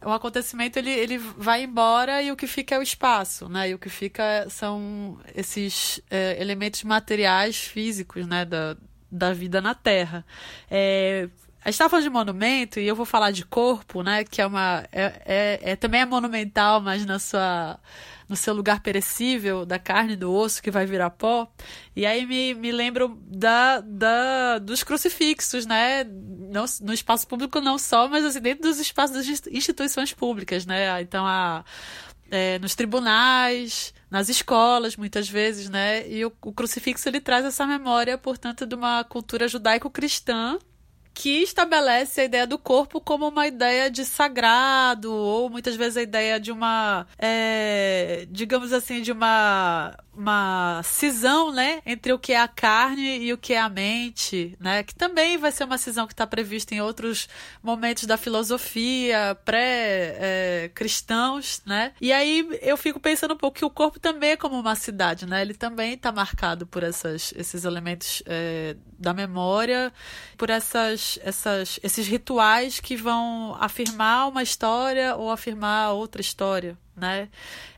[0.04, 3.70] o acontecimento ele, ele vai embora e o que fica é o espaço, né?
[3.70, 8.44] E o que fica são esses é, elementos materiais, físicos, né?
[8.44, 8.76] Da,
[9.14, 10.26] da vida na Terra.
[10.70, 11.30] É,
[11.62, 14.24] a gente estava falando de monumento e eu vou falar de corpo, né?
[14.26, 14.84] Que é uma.
[14.92, 17.80] É, é, é, também é monumental, mas na sua
[18.28, 21.48] no seu lugar perecível da carne do osso que vai virar pó.
[21.96, 26.04] E aí me, me lembro da, da, dos crucifixos, né?
[26.04, 31.02] Não, no espaço público não só, mas assim, dentro dos espaços das instituições públicas, né?
[31.02, 31.64] Então, a,
[32.30, 36.08] é, nos tribunais, nas escolas, muitas vezes, né?
[36.08, 40.58] E o, o crucifixo ele traz essa memória, portanto, de uma cultura judaico-cristã
[41.14, 46.02] que estabelece a ideia do corpo como uma ideia de sagrado, ou muitas vezes a
[46.02, 52.40] ideia de uma, é, digamos assim, de uma uma cisão, né, entre o que é
[52.40, 56.06] a carne e o que é a mente, né, que também vai ser uma cisão
[56.06, 57.28] que está prevista em outros
[57.62, 63.70] momentos da filosofia pré-cristãos, é, né, e aí eu fico pensando um pouco que o
[63.70, 68.22] corpo também é como uma cidade, né, ele também está marcado por essas, esses elementos
[68.28, 69.92] é, da memória,
[70.38, 77.30] por essas, essas, esses rituais que vão afirmar uma história ou afirmar outra história, né?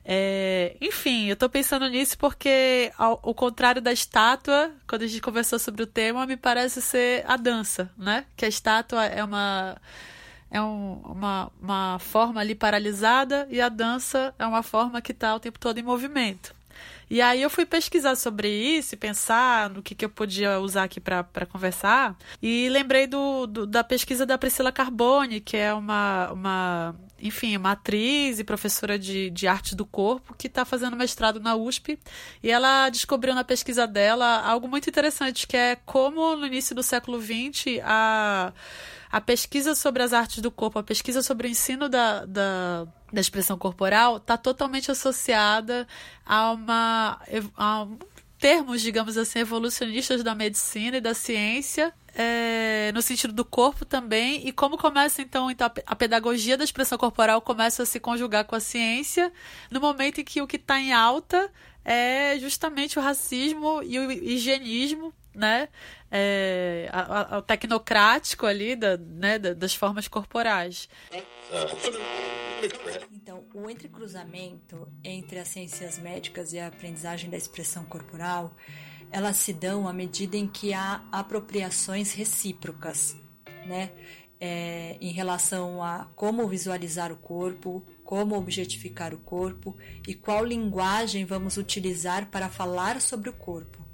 [0.03, 5.21] É, enfim, eu estou pensando nisso porque, ao, ao, contrário da estátua, quando a gente
[5.21, 8.25] conversou sobre o tema, me parece ser a dança, né?
[8.35, 9.77] Que a estátua é uma
[10.51, 15.35] é um, uma, uma forma ali paralisada e a dança é uma forma que está
[15.35, 16.55] o tempo todo em movimento.
[17.09, 20.83] E aí eu fui pesquisar sobre isso e pensar no que, que eu podia usar
[20.83, 22.17] aqui para conversar.
[22.41, 27.71] E lembrei do, do, da pesquisa da Priscila Carbone, que é uma, uma enfim, uma
[27.71, 31.99] atriz e professora de, de arte do corpo que está fazendo mestrado na USP.
[32.41, 36.83] E ela descobriu na pesquisa dela algo muito interessante, que é como no início do
[36.83, 38.53] século XX a
[39.15, 43.21] a pesquisa sobre as artes do corpo, a pesquisa sobre o ensino da, da, da
[43.21, 45.87] expressão corporal está totalmente associada
[46.25, 47.19] a uma.
[47.57, 47.87] A
[48.37, 54.47] termos, digamos assim, evolucionistas da medicina e da ciência, é, no sentido do corpo também,
[54.47, 58.55] e como começa então, então a pedagogia da expressão corporal começa a se conjugar com
[58.55, 59.31] a ciência,
[59.71, 61.49] no momento em que o que está em alta
[61.83, 65.69] é justamente o racismo e o higienismo, né?
[66.09, 70.87] É, a, a, o tecnocrático ali da, né, das formas corporais.
[73.11, 78.55] Então, o entrecruzamento entre as ciências médicas e a aprendizagem da expressão corporal,
[79.11, 83.15] elas se dão à medida em que há apropriações recíprocas,
[83.65, 83.91] né?
[84.37, 91.23] É, em relação a como visualizar o corpo, como objetificar o corpo e qual linguagem
[91.23, 93.84] vamos utilizar para falar sobre o corpo.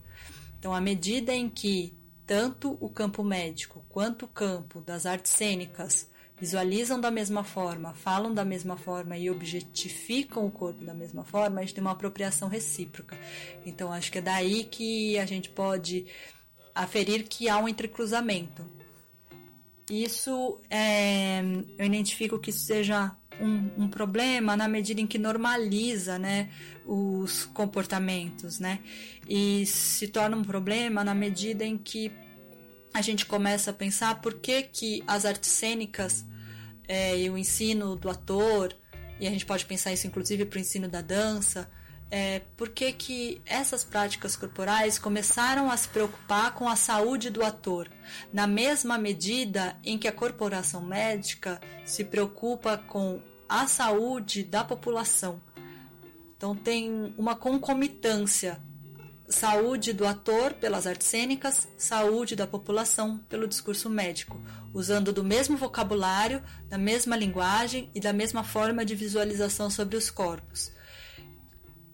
[0.61, 1.91] Então, à medida em que
[2.23, 6.07] tanto o campo médico quanto o campo das artes cênicas
[6.39, 11.57] visualizam da mesma forma, falam da mesma forma e objetificam o corpo da mesma forma,
[11.57, 13.17] a gente tem uma apropriação recíproca.
[13.65, 16.05] Então, acho que é daí que a gente pode
[16.75, 18.63] aferir que há um entrecruzamento.
[19.89, 21.41] Isso é,
[21.75, 26.49] eu identifico que isso seja um, um, problema na medida em que normaliza né,
[26.85, 28.79] os comportamentos, né?
[29.27, 32.11] E se torna um problema na medida em que
[32.93, 36.25] a gente começa a pensar por que, que as artes cênicas
[36.87, 38.75] é, e o ensino do ator,
[39.19, 41.69] e a gente pode pensar isso inclusive para o ensino da dança,
[42.11, 47.41] é, por que, que essas práticas corporais começaram a se preocupar com a saúde do
[47.41, 47.89] ator,
[48.33, 55.41] na mesma medida em que a corporação médica se preocupa com a saúde da população.
[56.37, 58.61] Então tem uma concomitância
[59.27, 64.41] saúde do ator pelas artes cênicas, saúde da população pelo discurso médico,
[64.73, 70.09] usando do mesmo vocabulário, da mesma linguagem e da mesma forma de visualização sobre os
[70.09, 70.71] corpos.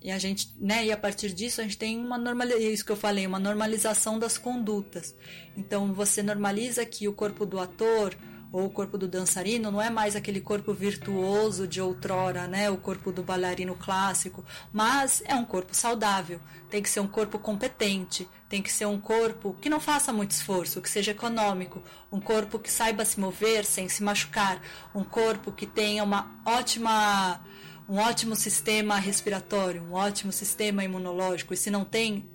[0.02, 2.92] E a gente, né, e a partir disso a gente tem uma normalização, isso que
[2.92, 5.16] eu falei, uma normalização das condutas.
[5.56, 8.16] Então você normaliza que o corpo do ator
[8.52, 12.70] ou o corpo do dançarino não é mais aquele corpo virtuoso de outrora, né?
[12.70, 16.40] O corpo do bailarino clássico, mas é um corpo saudável.
[16.70, 20.32] Tem que ser um corpo competente, tem que ser um corpo que não faça muito
[20.32, 24.62] esforço, que seja econômico, um corpo que saiba se mover sem se machucar,
[24.96, 27.42] um corpo que tenha uma ótima
[27.90, 31.54] um ótimo sistema respiratório, um ótimo sistema imunológico.
[31.54, 32.30] E se não tem,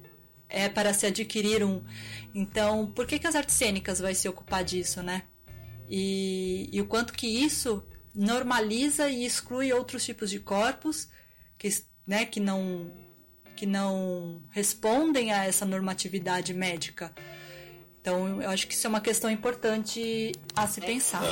[0.49, 1.83] é para se adquirir um.
[2.35, 5.25] Então, por que, que as artes cênicas vai se ocupar disso, né?
[5.95, 11.11] E, e o quanto que isso normaliza e exclui outros tipos de corpos
[11.59, 11.69] que,
[12.07, 12.91] né, que, não,
[13.55, 17.15] que não respondem a essa normatividade médica.
[18.01, 21.23] Então, eu acho que isso é uma questão importante a se pensar.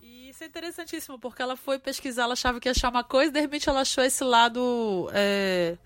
[0.00, 3.30] E isso é interessantíssimo, porque ela foi pesquisar, ela achava que ia achar uma coisa,
[3.30, 5.76] de repente ela achou esse lado é,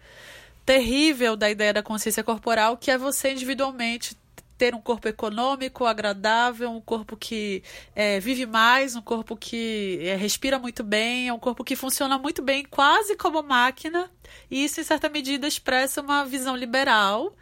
[0.65, 4.17] terrível da ideia da consciência corporal, que é você individualmente
[4.57, 7.63] ter um corpo econômico, agradável, um corpo que
[7.95, 12.19] é, vive mais, um corpo que é, respira muito bem, é um corpo que funciona
[12.19, 14.11] muito bem, quase como máquina.
[14.51, 17.35] E isso, em certa medida, expressa uma visão liberal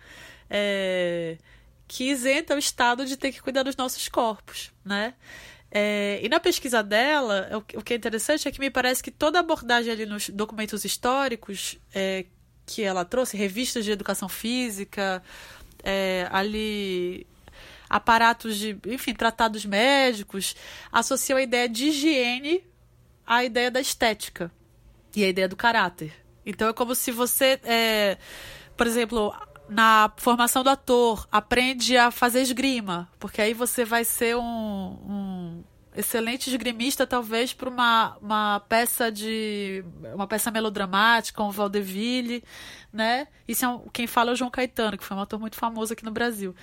[0.51, 1.39] é,
[1.87, 5.15] que isenta o Estado de ter que cuidar dos nossos corpos, né?
[5.71, 9.11] É, e na pesquisa dela, o, o, que é interessante é que me parece que
[9.11, 12.27] toda abordagem ali nos documentos históricos é,
[12.65, 15.21] que ela trouxe, revistas de educação física,
[15.85, 17.27] é, ali
[17.89, 20.57] aparatos de, enfim, tratados médicos,
[20.91, 22.65] associam a ideia de higiene
[23.27, 24.51] à ideia da estética
[25.15, 26.13] e à ideia do caráter.
[26.45, 28.19] Então é como se você, é,
[28.77, 29.33] por exemplo,
[29.69, 35.65] na formação do ator, aprende a fazer esgrima, porque aí você vai ser um, um
[35.95, 39.85] excelente esgrimista, talvez, para uma, uma peça de.
[40.15, 42.43] uma peça melodramática, um vaudeville,
[42.93, 43.29] né?
[43.47, 45.93] Isso é um, quem fala é o João Caetano, que foi um ator muito famoso
[45.93, 46.55] aqui no Brasil.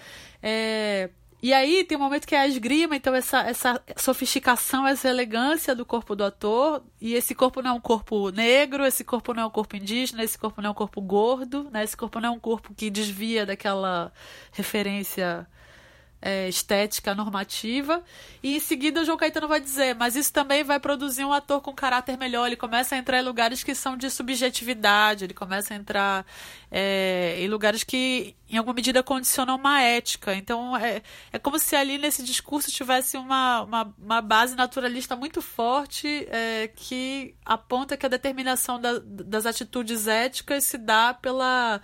[0.42, 1.10] É,
[1.44, 5.74] e aí tem um momento que é a esgrima, então essa, essa sofisticação, essa elegância
[5.74, 9.44] do corpo do ator, e esse corpo não é um corpo negro, esse corpo não
[9.44, 11.84] é um corpo indígena, esse corpo não é um corpo gordo, né?
[11.84, 14.14] Esse corpo não é um corpo que desvia daquela
[14.52, 15.48] referência
[16.22, 18.04] é, estética normativa.
[18.44, 21.62] E em seguida o João Caetano vai dizer, mas isso também vai produzir um ator
[21.62, 22.48] com caráter melhor.
[22.48, 26.26] Ele começa a entrar em lugares que são de subjetividade, ele começa a entrar
[26.72, 30.34] é, em lugares que, em alguma medida, condicionam uma ética.
[30.34, 31.02] Então, é,
[31.34, 36.70] é como se ali nesse discurso tivesse uma, uma, uma base naturalista muito forte é,
[36.74, 41.82] que aponta que a determinação da, das atitudes éticas se dá pela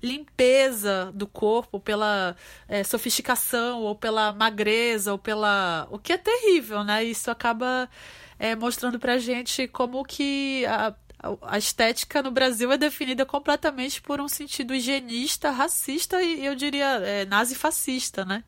[0.00, 2.36] limpeza do corpo, pela
[2.68, 5.88] é, sofisticação, ou pela magreza, ou pela.
[5.90, 7.02] O que é terrível, né?
[7.02, 7.90] Isso acaba
[8.38, 10.94] é, mostrando pra gente como que a,
[11.42, 16.86] a estética no Brasil é definida completamente por um sentido higienista, racista e eu diria
[17.00, 18.44] é, nazifascista, né?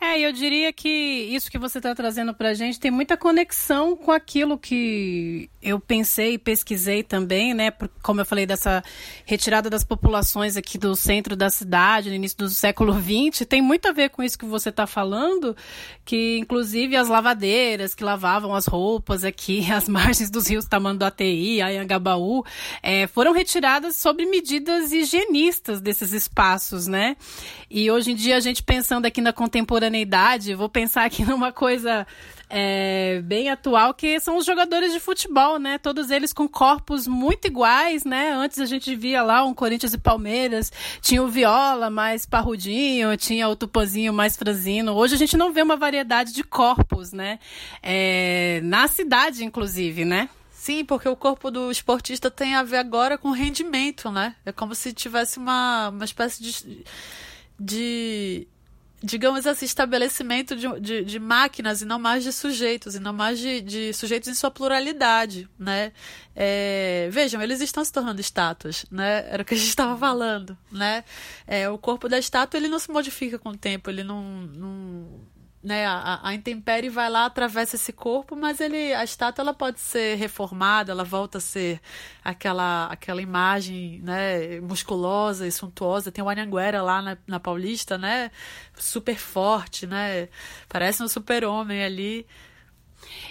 [0.00, 3.96] É, eu diria que isso que você está trazendo para a gente tem muita conexão
[3.96, 7.72] com aquilo que eu pensei e pesquisei também, né?
[8.02, 8.82] Como eu falei, dessa
[9.24, 13.88] retirada das populações aqui do centro da cidade, no início do século XX, tem muito
[13.88, 15.56] a ver com isso que você está falando,
[16.04, 22.44] que inclusive as lavadeiras que lavavam as roupas aqui, as margens dos rios Tamanduateí, Anhangabaú,
[22.82, 27.16] é, foram retiradas sob medidas higienistas desses espaços, né?
[27.70, 29.83] E hoje em dia a gente pensando aqui na contemporaneidade,
[30.56, 32.06] vou pensar aqui numa coisa
[32.48, 35.78] é, bem atual, que são os jogadores de futebol, né?
[35.78, 38.30] Todos eles com corpos muito iguais, né?
[38.32, 43.48] Antes a gente via lá um Corinthians e Palmeiras, tinha o Viola mais parrudinho, tinha
[43.48, 44.92] o Tupozinho mais franzino.
[44.92, 47.38] Hoje a gente não vê uma variedade de corpos, né?
[47.82, 50.28] É, na cidade, inclusive, né?
[50.50, 54.34] Sim, porque o corpo do esportista tem a ver agora com rendimento, né?
[54.46, 56.84] É como se tivesse uma, uma espécie de,
[57.60, 58.48] de
[59.04, 63.38] digamos assim, estabelecimento de, de, de, máquinas e não mais de sujeitos, e não mais
[63.38, 65.92] de, de sujeitos em sua pluralidade, né?
[66.34, 69.26] É, vejam, eles estão se tornando estátuas, né?
[69.28, 71.04] Era o que a gente estava falando, né?
[71.46, 75.06] É, o corpo da estátua, ele não se modifica com o tempo, ele não, não
[75.64, 79.80] né, a, a intempérie vai lá, atravessa esse corpo, mas ele, a estátua ela pode
[79.80, 81.80] ser reformada, ela volta a ser
[82.22, 86.12] aquela, aquela imagem né, musculosa e suntuosa.
[86.12, 88.30] Tem o Anhanguera lá na, na Paulista, né,
[88.76, 90.28] super forte, né,
[90.68, 92.26] parece um super-homem ali.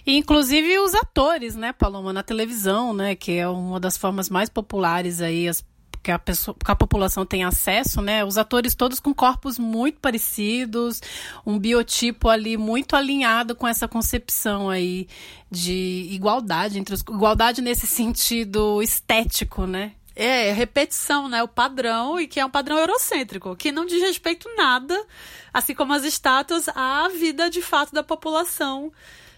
[0.05, 4.49] E, inclusive os atores, né, Paloma, na televisão, né, que é uma das formas mais
[4.49, 5.63] populares aí, as
[6.03, 8.25] que a, pessoa, que a população tem acesso, né?
[8.25, 11.01] Os atores todos com corpos muito parecidos,
[11.45, 15.07] um biotipo ali muito alinhado com essa concepção aí
[15.49, 19.93] de igualdade entre os, igualdade nesse sentido estético, né?
[20.15, 21.41] É, repetição, né?
[21.41, 25.01] O padrão, e que é um padrão eurocêntrico, que não diz respeito nada,
[25.53, 28.91] assim como as estátuas, à vida de fato da população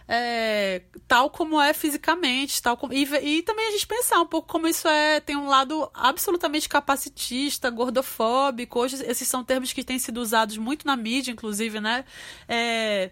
[0.07, 4.47] é, tal como é fisicamente, tal como, e, e, também a gente pensar um pouco
[4.47, 8.79] como isso é tem um lado absolutamente capacitista, gordofóbico.
[8.79, 12.05] Hoje esses são termos que têm sido usados muito na mídia, inclusive, né?
[12.47, 13.09] É,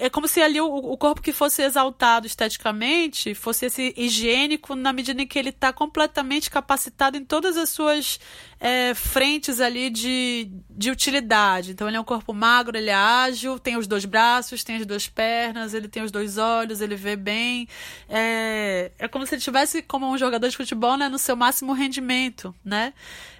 [0.00, 4.92] é como se ali o, o, corpo que fosse exaltado esteticamente fosse esse higiênico na
[4.92, 8.18] medida em que ele está completamente capacitado em todas as suas
[8.58, 11.72] é, frentes ali de, de utilidade.
[11.72, 14.86] Então ele é um corpo magro, ele é ágil, tem os dois braços, tem as
[14.86, 17.68] duas pernas, ele tem os dois olhos, ele vê bem.
[18.08, 21.72] É, é como se ele estivesse como um jogador de futebol né, no seu máximo
[21.72, 22.94] rendimento, né?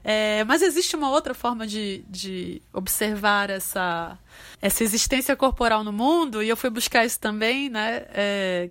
[0.04, 4.16] É, mas existe uma outra forma de, de observar essa,
[4.62, 8.04] essa existência corporal no mundo, e eu fui buscar isso também, né?
[8.10, 8.70] É,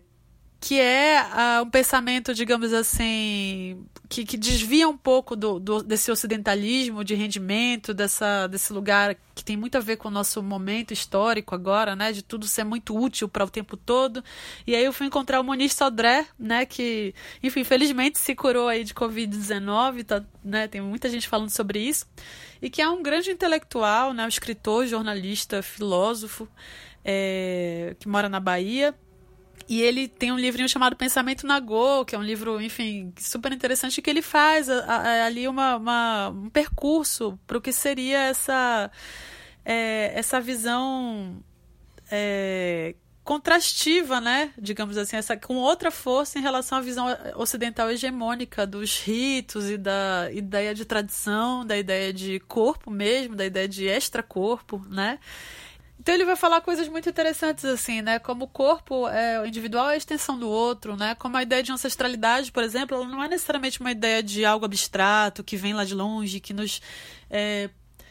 [0.59, 6.11] que é uh, um pensamento, digamos assim, que, que desvia um pouco do, do, desse
[6.11, 10.91] ocidentalismo de rendimento, dessa, desse lugar que tem muito a ver com o nosso momento
[10.91, 14.23] histórico agora, né, de tudo ser muito útil para o tempo todo.
[14.65, 18.83] E aí eu fui encontrar o Moniz Sodré, né, que, enfim, infelizmente se curou aí
[18.83, 22.07] de Covid-19, tá, né, tem muita gente falando sobre isso,
[22.61, 26.47] e que é um grande intelectual, né, um escritor, jornalista, filósofo,
[27.03, 28.95] é, que mora na Bahia
[29.67, 33.51] e ele tem um livrinho chamado Pensamento na Go, que é um livro, enfim, super
[33.51, 38.19] interessante, que ele faz a, a, ali uma, uma, um percurso para o que seria
[38.19, 38.91] essa,
[39.63, 41.43] é, essa visão
[42.11, 42.93] é,
[43.23, 44.53] contrastiva, né?
[44.55, 49.77] Digamos assim, essa, com outra força em relação à visão ocidental hegemônica dos ritos e
[49.77, 55.17] da ideia de tradição, da ideia de corpo mesmo, da ideia de extracorpo, né?
[55.99, 58.19] Então ele vai falar coisas muito interessantes assim, né?
[58.19, 61.15] Como o corpo é individual é a extensão do outro, né?
[61.15, 64.65] Como a ideia de ancestralidade, por exemplo, ela não é necessariamente uma ideia de algo
[64.65, 66.81] abstrato que vem lá de longe, que nos
[67.29, 67.69] é,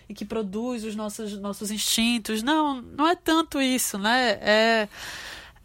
[0.08, 2.42] e que produz os nossos nossos instintos.
[2.42, 4.38] Não, não é tanto isso, né?
[4.40, 4.88] É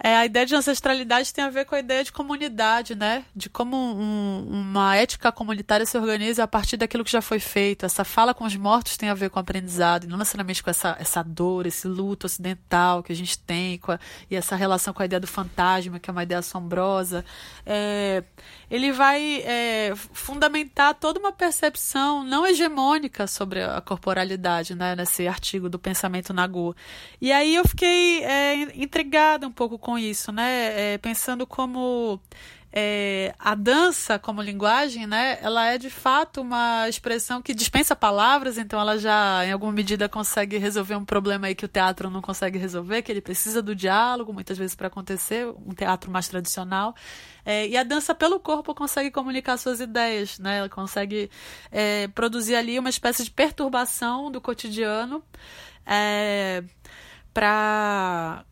[0.01, 3.25] é, a ideia de ancestralidade tem a ver com a ideia de comunidade, né?
[3.35, 7.85] De como um, uma ética comunitária se organiza a partir daquilo que já foi feito.
[7.85, 10.95] Essa fala com os mortos tem a ver com o aprendizado, não necessariamente com essa,
[10.99, 13.99] essa dor, esse luto ocidental que a gente tem, a,
[14.31, 17.25] e essa relação com a ideia do fantasma, que é uma ideia assombrosa.
[17.65, 18.23] É,
[18.71, 24.95] ele vai é, fundamentar toda uma percepção não hegemônica sobre a corporalidade, né?
[24.95, 26.73] Nesse artigo do pensamento Nagu.
[27.19, 30.93] E aí eu fiquei é, intrigada um pouco com com isso, né?
[30.93, 32.21] É, pensando como
[32.71, 35.39] é, a dança como linguagem, né?
[35.41, 40.07] Ela é de fato uma expressão que dispensa palavras, então ela já, em alguma medida,
[40.07, 43.75] consegue resolver um problema aí que o teatro não consegue resolver, que ele precisa do
[43.75, 46.93] diálogo, muitas vezes, para acontecer, um teatro mais tradicional.
[47.43, 50.59] É, e a dança pelo corpo consegue comunicar suas ideias, né?
[50.59, 51.31] Ela consegue
[51.71, 55.23] é, produzir ali uma espécie de perturbação do cotidiano
[55.83, 56.63] é,
[57.33, 58.45] para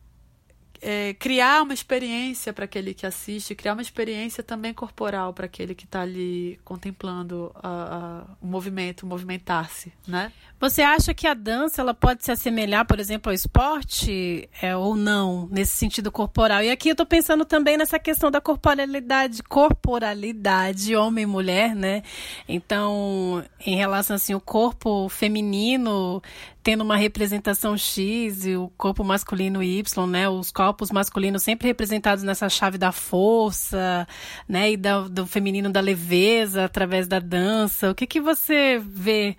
[0.80, 5.74] é, criar uma experiência para aquele que assiste, criar uma experiência também corporal para aquele
[5.74, 10.32] que está ali contemplando a, a, o movimento, movimentar-se, né?
[10.60, 14.96] Você acha que a dança ela pode se assemelhar, por exemplo, ao esporte é, ou
[14.96, 16.62] não, nesse sentido corporal?
[16.62, 22.02] E aqui eu estou pensando também nessa questão da corporalidade, corporalidade homem e mulher, né?
[22.48, 26.20] Então, em relação assim, o corpo feminino
[26.62, 30.28] tendo uma representação X e o corpo masculino Y, né?
[30.28, 34.06] Os corpos masculinos sempre representados nessa chave da força,
[34.48, 34.72] né?
[34.72, 37.90] E da, do feminino da leveza através da dança.
[37.90, 39.36] O que que você vê?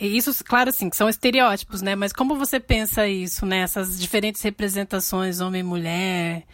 [0.00, 1.94] Isso, claro, sim, são estereótipos, né?
[1.94, 3.58] Mas como você pensa isso, né?
[3.58, 6.44] Essas diferentes representações homem e mulher.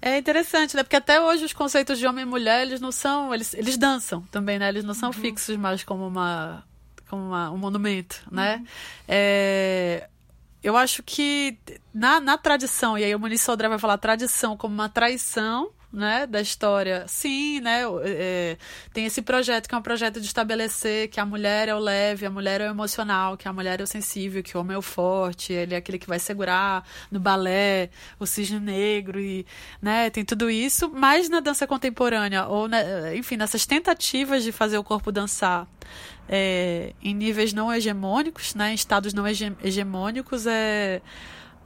[0.00, 0.82] É interessante, né?
[0.82, 3.32] Porque até hoje os conceitos de homem e mulher, eles não são.
[3.32, 4.68] Eles, eles dançam também, né?
[4.68, 5.12] Eles não são uhum.
[5.12, 6.64] fixos mais como uma,
[7.16, 8.56] uma, um monumento, né?
[8.56, 8.66] Uhum.
[9.08, 10.08] É,
[10.62, 11.58] eu acho que
[11.92, 16.26] na, na tradição, e aí o Muniz Sodré vai falar tradição como uma traição, né,
[16.26, 17.04] da história.
[17.06, 18.56] Sim, né, é,
[18.92, 22.24] tem esse projeto que é um projeto de estabelecer que a mulher é o leve,
[22.24, 24.78] a mulher é o emocional, que a mulher é o sensível, que o homem é
[24.78, 29.44] o forte, ele é aquele que vai segurar no balé, o cisne negro e,
[29.82, 34.78] né, tem tudo isso, mas na dança contemporânea ou, né, enfim, nessas tentativas de fazer
[34.78, 35.68] o corpo dançar
[36.28, 41.02] é, em níveis não hegemônicos, né, em estados não hegemônicos, é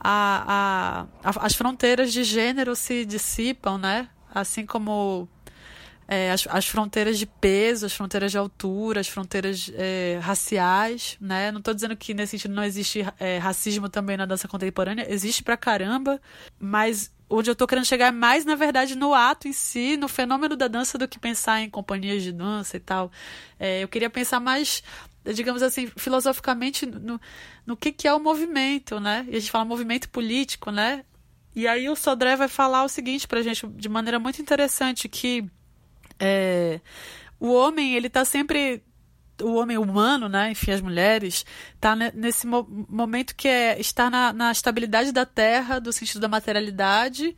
[0.01, 4.09] a, a, a, as fronteiras de gênero se dissipam, né?
[4.33, 5.29] Assim como
[6.07, 11.51] é, as, as fronteiras de peso, as fronteiras de altura, as fronteiras é, raciais, né?
[11.51, 15.43] Não estou dizendo que nesse sentido não existe é, racismo também na dança contemporânea, existe
[15.43, 16.21] pra caramba,
[16.59, 20.09] mas onde eu estou querendo chegar é mais, na verdade, no ato em si, no
[20.09, 23.11] fenômeno da dança, do que pensar em companhias de dança e tal.
[23.59, 24.83] É, eu queria pensar mais,
[25.25, 27.21] digamos assim, filosoficamente no,
[27.67, 29.27] no que, que é o movimento, né?
[29.29, 31.05] E a gente fala movimento político, né?
[31.55, 35.45] E aí o Sodré vai falar o seguinte pra gente, de maneira muito interessante, que
[36.19, 36.81] é,
[37.41, 38.83] o homem, ele está sempre
[39.43, 44.33] o homem humano, né, enfim, as mulheres, está nesse mo momento que é estar na,
[44.33, 47.37] na, estabilidade da terra, do sentido da materialidade,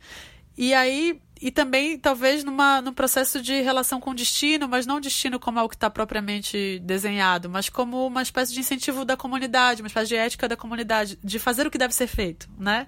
[0.57, 4.99] e aí e também talvez numa, num processo de relação com o destino, mas não
[4.99, 9.81] destino como algo que está propriamente desenhado, mas como uma espécie de incentivo da comunidade,
[9.81, 12.87] uma espécie de ética da comunidade, de fazer o que deve ser feito, né?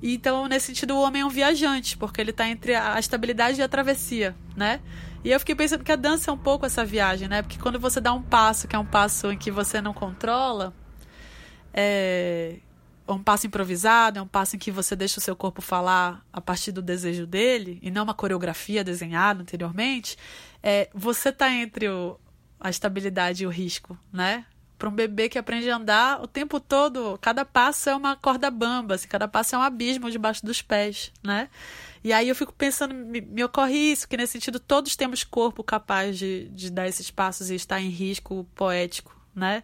[0.00, 3.62] Então, nesse sentido, o homem é um viajante, porque ele está entre a estabilidade e
[3.62, 4.80] a travessia, né?
[5.24, 7.42] E eu fiquei pensando que a dança é um pouco essa viagem, né?
[7.42, 10.74] Porque quando você dá um passo, que é um passo em que você não controla,
[11.72, 12.58] é
[13.06, 16.40] um passo improvisado, é um passo em que você deixa o seu corpo falar a
[16.40, 20.16] partir do desejo dele, e não uma coreografia desenhada anteriormente,
[20.62, 22.18] é, você está entre o,
[22.60, 24.44] a estabilidade e o risco, né?
[24.78, 28.50] Para um bebê que aprende a andar o tempo todo, cada passo é uma corda
[28.50, 31.48] bamba, assim, cada passo é um abismo debaixo dos pés, né?
[32.04, 35.62] E aí eu fico pensando, me, me, ocorre isso, que nesse sentido todos temos corpo
[35.62, 39.62] capaz de, de dar esses passos e estar em risco poético, né?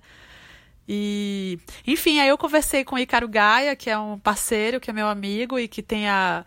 [0.89, 4.93] E, enfim, aí eu conversei com o Icaro Gaia, que é um parceiro, que é
[4.93, 6.47] meu amigo e que tem a,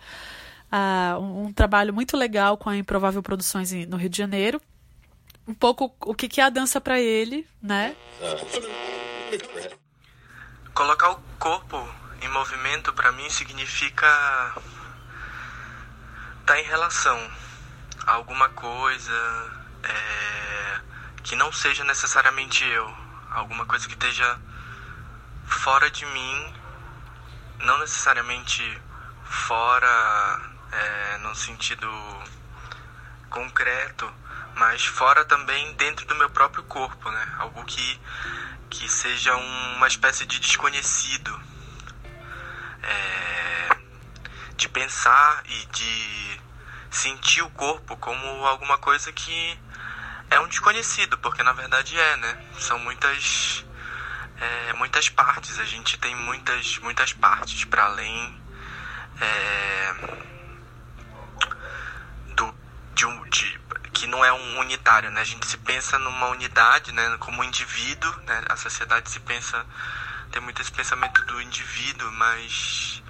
[0.71, 4.59] a um, um, trabalho muito legal com a Improvável Produções no Rio de Janeiro.
[5.47, 7.95] Um pouco o que, que é a dança para ele, né?
[10.73, 11.77] Colocar o corpo
[12.23, 14.07] em movimento para mim significa
[16.45, 17.31] tá em relação
[18.05, 19.11] a alguma coisa
[19.83, 20.79] é,
[21.23, 22.93] que não seja necessariamente eu,
[23.31, 24.39] alguma coisa que esteja
[25.45, 26.53] fora de mim,
[27.59, 28.81] não necessariamente
[29.23, 31.87] fora é, no sentido
[33.29, 34.11] concreto,
[34.55, 37.35] mas fora também dentro do meu próprio corpo, né?
[37.39, 38.01] Algo que,
[38.69, 41.39] que seja uma espécie de desconhecido.
[42.83, 43.50] É,
[44.62, 46.39] de pensar e de
[46.91, 49.59] sentir o corpo como alguma coisa que
[50.30, 52.38] é um desconhecido, porque na verdade é, né?
[52.59, 53.66] São muitas
[54.39, 58.39] é, muitas partes, a gente tem muitas muitas partes para além
[59.20, 59.95] é,
[62.36, 62.53] do
[62.93, 63.59] de um de,
[63.93, 65.22] que não é um unitário, né?
[65.22, 67.18] A gente se pensa numa unidade, né?
[67.20, 68.43] Como um indivíduo, né?
[68.47, 69.66] A sociedade se pensa
[70.32, 73.01] tem muito esse pensamento do indivíduo, mas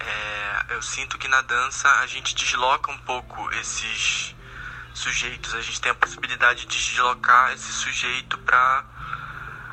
[0.00, 4.34] é, eu sinto que na dança a gente desloca um pouco esses
[4.94, 8.84] sujeitos, a gente tem a possibilidade de deslocar esse sujeito para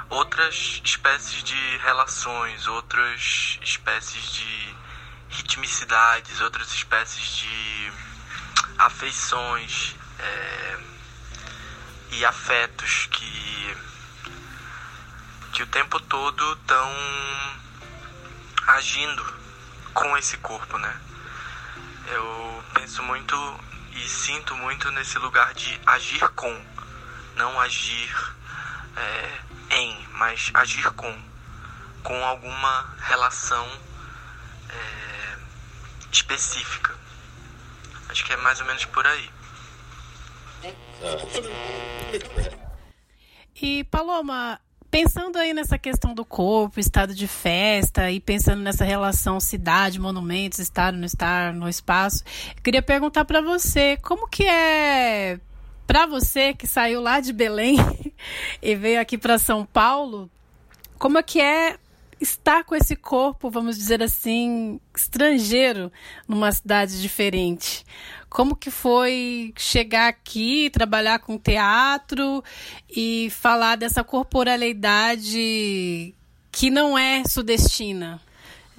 [0.09, 4.75] outras espécies de relações, outras espécies de
[5.29, 7.91] ritmicidades, outras espécies de
[8.77, 10.77] afeições é,
[12.11, 13.77] e afetos que,
[15.53, 16.91] que o tempo todo estão
[18.67, 19.44] agindo
[19.95, 21.01] com esse corpo, né?
[22.07, 23.35] Eu penso muito
[23.93, 26.65] e sinto muito nesse lugar de agir com,
[27.35, 28.13] não agir
[28.97, 29.39] é,
[29.77, 31.17] em, mas agir com,
[32.03, 33.65] com alguma relação
[34.69, 35.37] é,
[36.11, 36.93] específica.
[38.09, 39.31] Acho que é mais ou menos por aí.
[43.55, 44.59] E Paloma,
[44.95, 50.57] Pensando aí nessa questão do corpo, estado de festa e pensando nessa relação cidade, monumentos,
[50.59, 52.23] estar no estar no espaço,
[52.63, 55.37] queria perguntar para você, como que é
[55.85, 57.75] para você que saiu lá de Belém
[58.63, 60.31] e veio aqui para São Paulo,
[60.97, 61.75] como é que é
[62.21, 65.91] estar com esse corpo, vamos dizer assim, estrangeiro
[66.25, 67.85] numa cidade diferente?
[68.35, 72.43] Como que foi chegar aqui, trabalhar com teatro
[72.89, 76.13] e falar dessa corporalidade
[76.51, 78.19] que não é sudestina?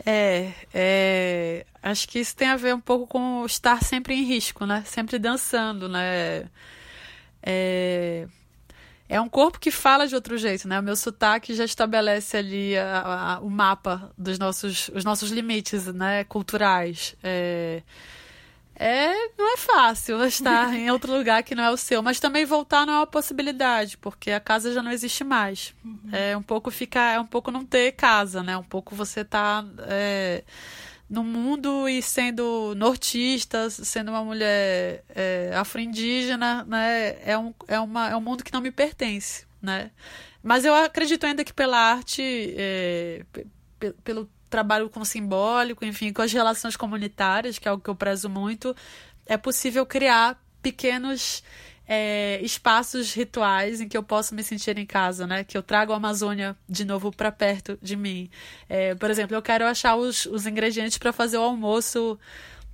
[0.05, 4.67] É, é, acho que isso tem a ver um pouco com estar sempre em risco,
[4.67, 4.85] né?
[4.85, 6.51] Sempre dançando, né?
[7.43, 8.29] É,
[9.09, 10.79] é um corpo que fala de outro jeito, né?
[10.79, 15.87] O meu sotaque já estabelece ali a, a, o mapa dos nossos, os nossos limites,
[15.87, 16.25] né?
[16.25, 17.17] Culturais.
[17.25, 17.81] É,
[18.79, 22.45] é, não é fácil estar em outro lugar que não é o seu, mas também
[22.45, 25.75] voltar não é uma possibilidade, porque a casa já não existe mais.
[25.85, 26.11] Uhum.
[26.13, 28.57] É um pouco ficar, é um pouco não ter casa, né?
[28.57, 30.45] Um pouco você tá é,
[31.09, 37.17] no mundo e sendo nortista, sendo uma mulher é, afro-indígena, né?
[37.25, 39.91] É um, é, uma, é um mundo que não me pertence, né?
[40.43, 42.23] Mas eu acredito ainda que pela arte,
[42.57, 43.25] é,
[44.05, 48.29] pelo trabalho com simbólico, enfim, com as relações comunitárias, que é algo que eu prezo
[48.29, 48.75] muito,
[49.27, 51.43] é possível criar pequenos
[51.89, 55.45] é, espaços rituais em que eu posso me sentir em casa, né?
[55.45, 58.29] Que eu trago a Amazônia de novo para perto de mim.
[58.69, 62.19] É, por exemplo, eu quero achar os, os ingredientes para fazer o almoço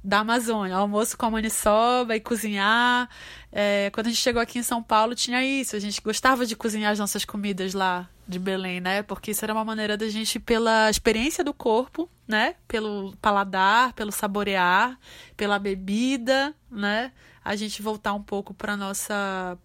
[0.02, 3.08] da Amazônia, almoço com a maniçoba e cozinhar.
[3.52, 5.76] É, quando a gente chegou aqui em São Paulo, tinha isso.
[5.76, 9.02] A gente gostava de cozinhar as nossas comidas lá de Belém, né?
[9.02, 12.54] Porque isso era uma maneira da gente, pela experiência do corpo, né?
[12.68, 14.98] Pelo paladar, pelo saborear,
[15.36, 17.12] pela bebida, né?
[17.44, 19.58] A gente voltar um pouco para nossa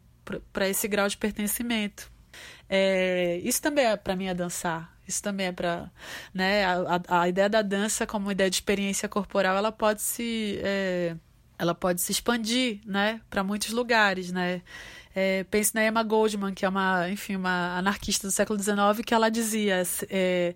[0.52, 2.12] para esse grau de pertencimento.
[2.70, 4.98] É, isso também é para mim é dançar.
[5.08, 5.90] Isso também é para,
[6.34, 6.66] né?
[6.66, 11.16] A, a, ideia da dança como ideia de experiência corporal, ela pode se, é,
[11.58, 13.22] ela pode se expandir, né?
[13.30, 14.62] Para muitos lugares, né?
[15.20, 19.16] É, pense na Emma Goldman, que é uma, enfim, uma anarquista do século XIX, que
[19.16, 20.54] ela dizia: é,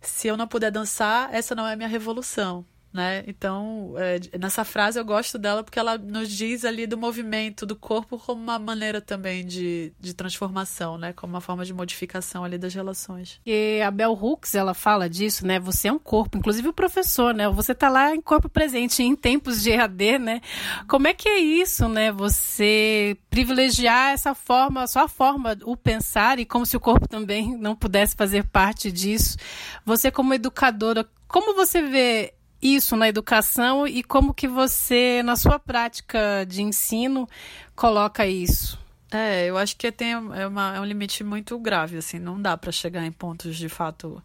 [0.00, 2.64] se eu não puder dançar, essa não é minha revolução
[2.96, 3.22] né?
[3.26, 7.76] Então, é, nessa frase eu gosto dela porque ela nos diz ali do movimento do
[7.76, 11.12] corpo como uma maneira também de, de transformação, né?
[11.12, 13.38] Como uma forma de modificação ali das relações.
[13.44, 15.60] E a Bell Hooks, ela fala disso, né?
[15.60, 17.46] Você é um corpo, inclusive o professor, né?
[17.50, 20.40] Você tá lá em corpo presente, em tempos de EAD, né?
[20.88, 22.10] Como é que é isso, né?
[22.12, 27.58] Você privilegiar essa forma, a sua forma, o pensar, e como se o corpo também
[27.58, 29.36] não pudesse fazer parte disso.
[29.84, 35.58] Você como educadora, como você vê isso na educação e como que você, na sua
[35.58, 37.28] prática de ensino,
[37.74, 38.78] coloca isso?
[39.10, 42.56] É, eu acho que tem é, uma, é um limite muito grave, assim, não dá
[42.56, 44.22] para chegar em pontos de fato.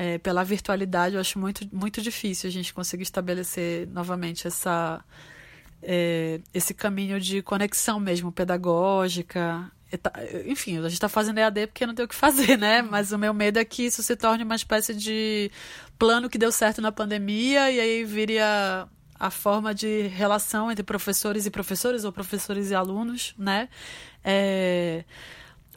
[0.00, 5.04] É, pela virtualidade, eu acho muito, muito difícil a gente conseguir estabelecer novamente essa,
[5.82, 9.68] é, esse caminho de conexão mesmo pedagógica.
[9.96, 10.12] Tá,
[10.44, 12.82] enfim, a gente está fazendo EAD porque não tem o que fazer, né?
[12.82, 15.50] Mas o meu medo é que isso se torne uma espécie de
[15.98, 18.86] plano que deu certo na pandemia e aí viria
[19.18, 23.68] a forma de relação entre professores e professores ou professores e alunos, né?
[24.22, 25.04] É...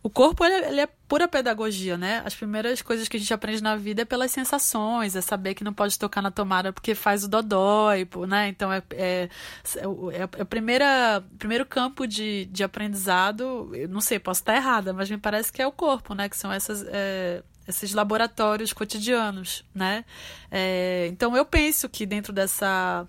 [0.03, 2.23] O corpo ele, ele, é pura pedagogia, né?
[2.25, 5.63] As primeiras coisas que a gente aprende na vida é pelas sensações, é saber que
[5.63, 8.47] não pode tocar na tomada porque faz o dodói, né?
[8.47, 9.29] Então é, é,
[9.75, 13.69] é, é o primeira, primeiro campo de, de aprendizado.
[13.75, 16.27] Eu não sei, posso estar errada, mas me parece que é o corpo, né?
[16.27, 20.03] Que são essas é, esses laboratórios cotidianos, né?
[20.49, 23.07] É, então eu penso que dentro dessa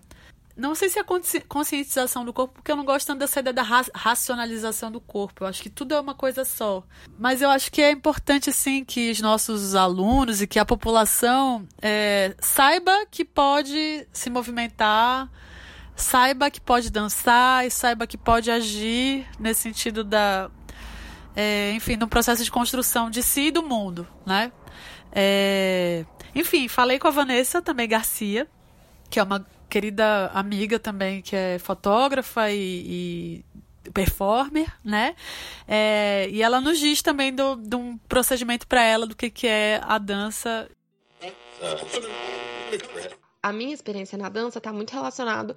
[0.69, 1.05] não sei se é
[1.49, 5.45] conscientização do corpo, porque eu não gosto tanto dessa ideia da racionalização do corpo.
[5.45, 6.85] Eu acho que tudo é uma coisa só.
[7.19, 11.67] Mas eu acho que é importante, sim, que os nossos alunos e que a população
[11.81, 15.31] é, saiba que pode se movimentar,
[15.97, 20.51] saiba que pode dançar e saiba que pode agir nesse sentido da,
[21.35, 24.53] é, enfim, no processo de construção de si e do mundo, né?
[25.11, 26.05] É,
[26.35, 28.47] enfim, falei com a Vanessa também Garcia,
[29.11, 33.43] que é uma querida amiga também, que é fotógrafa e,
[33.87, 35.17] e performer, né?
[35.67, 39.47] É, e ela nos diz também do, de um procedimento para ela do que, que
[39.47, 40.69] é a dança.
[43.43, 45.57] A minha experiência na dança está muito relacionado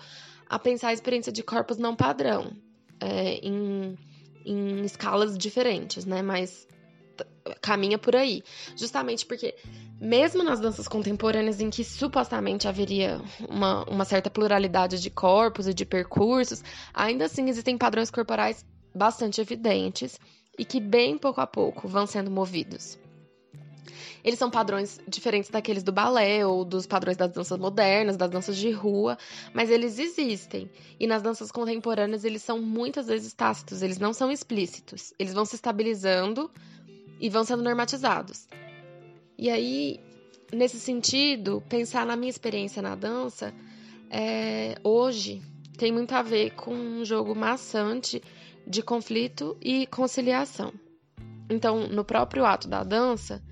[0.50, 2.56] a pensar a experiência de corpos não padrão.
[3.02, 3.98] É, em
[4.46, 6.22] em escalas diferentes, né?
[6.22, 6.68] Mas
[7.62, 8.44] caminha por aí.
[8.76, 9.56] Justamente porque,
[10.00, 15.74] mesmo nas danças contemporâneas em que supostamente haveria uma, uma certa pluralidade de corpos e
[15.74, 20.20] de percursos, ainda assim existem padrões corporais bastante evidentes
[20.58, 22.98] e que, bem pouco a pouco, vão sendo movidos.
[24.26, 28.58] Eles são padrões diferentes daqueles do balé ou dos padrões das danças modernas, das danças
[28.58, 29.20] de rua,
[29.54, 30.68] mas eles existem.
[31.00, 35.14] E nas danças contemporâneas eles são muitas vezes tácitos, eles não são explícitos.
[35.20, 36.50] Eles vão se estabilizando
[37.20, 38.48] e vão sendo normatizados.
[39.38, 40.00] E aí,
[40.52, 43.54] nesse sentido, pensar na minha experiência na dança
[44.10, 45.42] é, hoje
[45.78, 48.22] tem muito a ver com um jogo maçante
[48.66, 50.74] de conflito e conciliação.
[51.50, 53.44] Então, no próprio ato da dança,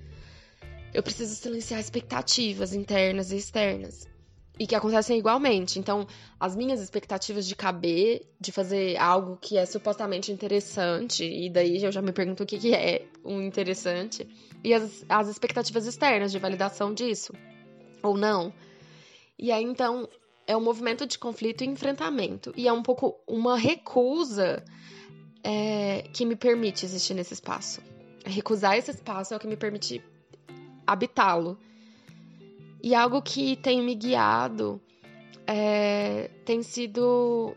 [0.92, 4.08] eu preciso silenciar expectativas internas e externas.
[4.58, 5.78] E que acontecem igualmente.
[5.78, 6.06] Então,
[6.38, 11.90] as minhas expectativas de caber, de fazer algo que é supostamente interessante, e daí eu
[11.90, 14.28] já me pergunto o que, que é um interessante,
[14.62, 17.32] e as, as expectativas externas de validação disso,
[18.02, 18.52] ou não.
[19.36, 20.08] E aí, então,
[20.46, 22.52] é um movimento de conflito e enfrentamento.
[22.56, 24.64] E é um pouco uma recusa
[25.42, 27.82] é, que me permite existir nesse espaço.
[28.24, 30.02] Recusar esse espaço é o que me permite
[30.86, 31.58] habitá-lo.
[32.84, 34.78] E algo que tem me guiado
[35.46, 37.56] é, tem sido.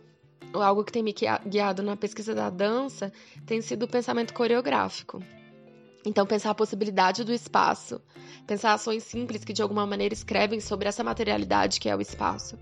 [0.54, 1.14] Algo que tem me
[1.46, 3.12] guiado na pesquisa da dança
[3.46, 5.22] tem sido o pensamento coreográfico.
[6.06, 8.02] Então, pensar a possibilidade do espaço,
[8.48, 12.58] pensar ações simples que de alguma maneira escrevem sobre essa materialidade que é o espaço.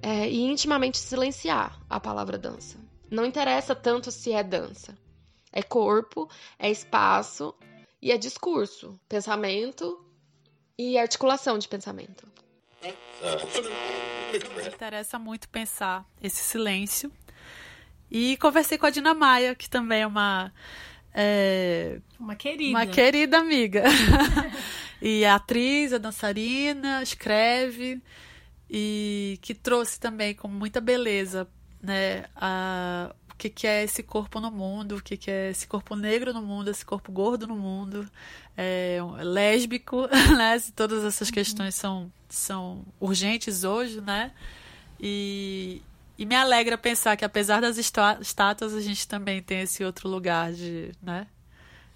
[0.00, 2.78] É, e intimamente silenciar a palavra dança.
[3.10, 4.96] Não interessa tanto se é dança.
[5.52, 6.30] É corpo,
[6.60, 7.52] é espaço
[8.00, 9.98] e é discurso, pensamento
[10.78, 12.26] e articulação de pensamento.
[12.82, 17.12] Me interessa muito pensar esse silêncio.
[18.10, 20.52] E conversei com a Dina Maia, que também é uma.
[21.14, 22.78] É, uma querida.
[22.78, 23.84] Uma querida amiga.
[25.00, 28.02] e é atriz, é dançarina, escreve.
[28.68, 31.48] E que trouxe também com muita beleza
[31.82, 35.96] né, a, que, que é esse corpo no mundo, o que, que é esse corpo
[35.96, 38.08] negro no mundo, esse corpo gordo no mundo,
[38.56, 40.60] é, lésbico, né?
[40.76, 41.34] Todas essas uhum.
[41.34, 44.32] questões são, são urgentes hoje, né?
[45.00, 45.82] E,
[46.16, 50.52] e me alegra pensar que apesar das estátuas, a gente também tem esse outro lugar
[50.52, 51.26] de, né,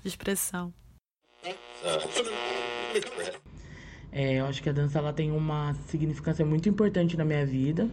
[0.03, 0.75] de expressão.
[4.11, 7.89] É, eu acho que a dança ela tem uma significância muito importante na minha vida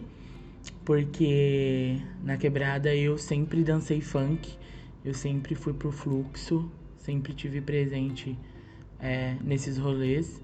[0.86, 4.58] porque na quebrada eu sempre dancei funk,
[5.04, 8.38] eu sempre fui pro fluxo, sempre tive presente
[9.00, 10.42] é, nesses rolês.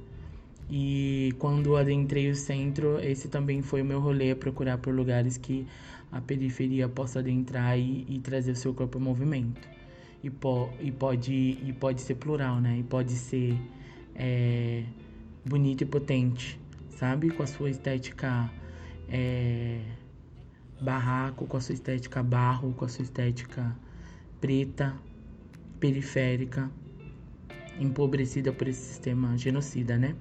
[0.69, 5.65] E quando adentrei o centro, esse também foi o meu rolê, procurar por lugares que
[6.11, 9.67] a periferia possa adentrar e, e trazer o seu corpo em movimento.
[10.23, 12.77] E, po, e, pode, e pode ser plural, né?
[12.79, 13.57] E pode ser
[14.13, 14.83] é,
[15.45, 16.59] bonito e potente,
[16.89, 17.31] sabe?
[17.31, 18.51] Com a sua estética
[19.07, 19.79] é,
[20.81, 23.75] barraco, com a sua estética barro, com a sua estética
[24.39, 24.95] preta,
[25.79, 26.69] periférica,
[27.79, 30.15] empobrecida por esse sistema genocida, né?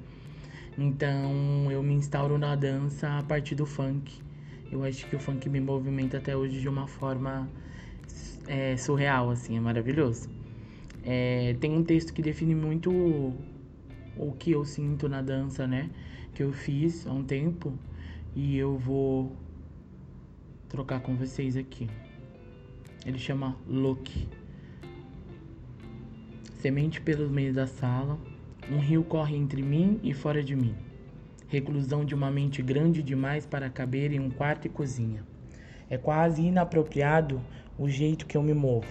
[0.76, 4.20] Então eu me instauro na dança a partir do funk.
[4.70, 7.48] Eu acho que o funk me movimenta até hoje de uma forma
[8.46, 10.28] é, surreal, assim, é maravilhoso.
[11.04, 13.36] É, tem um texto que define muito o,
[14.16, 15.90] o que eu sinto na dança, né?
[16.34, 17.72] Que eu fiz há um tempo
[18.36, 19.36] e eu vou
[20.68, 21.88] trocar com vocês aqui.
[23.06, 24.28] Ele chama Loki.
[26.60, 28.18] Semente pelo meio da sala,
[28.70, 30.74] um rio corre entre mim e fora de mim.
[31.48, 35.24] Reclusão de uma mente grande demais para caber em um quarto e cozinha.
[35.88, 37.40] É quase inapropriado
[37.78, 38.88] o jeito que eu me movo.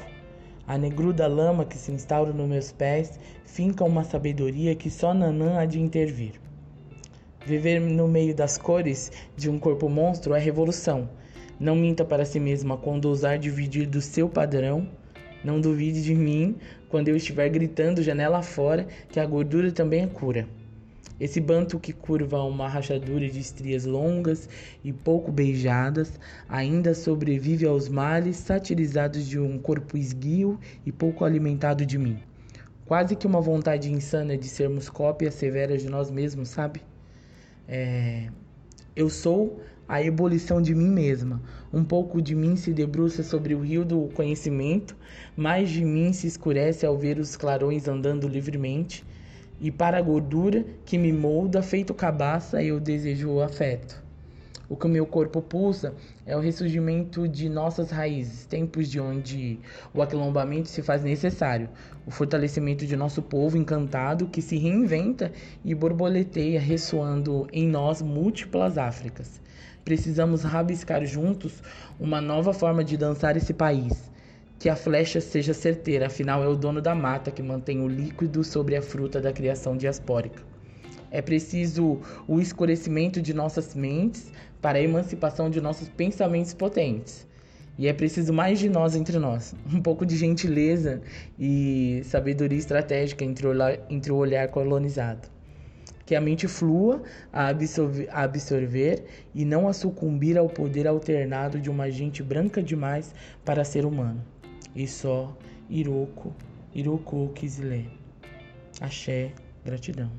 [0.65, 5.59] A negruda lama que se instaura nos meus pés finca uma sabedoria que só Nanã
[5.59, 6.41] há de intervir.
[7.45, 11.09] Viver no meio das cores de um corpo monstro é revolução,
[11.59, 14.87] não minta para si mesma quando ousar dividir do seu padrão.
[15.43, 16.55] Não duvide de mim
[16.89, 20.47] quando eu estiver gritando janela fora que a gordura também é cura.
[21.19, 24.47] Esse banto que curva uma rachadura de estrias longas
[24.83, 31.83] e pouco beijadas ainda sobrevive aos males satirizados de um corpo esguio e pouco alimentado
[31.85, 32.19] de mim.
[32.85, 36.81] Quase que uma vontade insana de sermos cópias severas de nós mesmos, sabe?
[37.67, 38.29] É...
[38.95, 41.41] Eu sou a ebulição de mim mesma.
[41.71, 44.95] Um pouco de mim se debruça sobre o rio do conhecimento,
[45.35, 49.05] mais de mim se escurece ao ver os clarões andando livremente.
[49.61, 54.03] E para a gordura que me molda, feito cabaça, eu desejo o afeto.
[54.69, 59.57] O que o meu corpo pulsa é o ressurgimento de nossas raízes, tempos de onde
[59.93, 61.69] o aquilombamento se faz necessário,
[62.05, 65.31] o fortalecimento de nosso povo encantado que se reinventa
[65.63, 69.46] e borboleteia, ressoando em nós múltiplas Áfricas.
[69.87, 71.63] Precisamos rabiscar juntos
[71.97, 74.11] uma nova forma de dançar esse país.
[74.59, 78.43] Que a flecha seja certeira, afinal é o dono da mata que mantém o líquido
[78.43, 80.43] sobre a fruta da criação diaspórica.
[81.09, 84.29] É preciso o escurecimento de nossas mentes
[84.61, 87.25] para a emancipação de nossos pensamentos potentes.
[87.77, 91.01] E é preciso mais de nós entre nós, um pouco de gentileza
[91.39, 95.36] e sabedoria estratégica entre o olhar, entre o olhar colonizado
[96.07, 97.03] que a mente flua
[97.33, 99.03] a absorver, a absorver
[99.35, 104.23] e não a sucumbir ao poder alternado de uma gente branca demais para ser humano.
[104.73, 105.37] E só
[105.69, 106.33] Iroko,
[106.73, 107.89] Iroko Kizile.
[108.79, 109.33] Axé,
[109.65, 110.09] gratidão.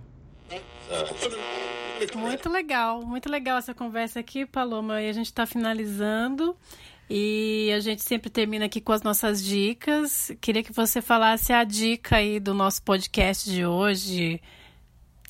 [2.14, 5.00] Muito legal, muito legal essa conversa aqui, Paloma.
[5.00, 6.54] E a gente está finalizando.
[7.08, 10.30] E a gente sempre termina aqui com as nossas dicas.
[10.38, 14.42] Queria que você falasse a dica aí do nosso podcast de hoje,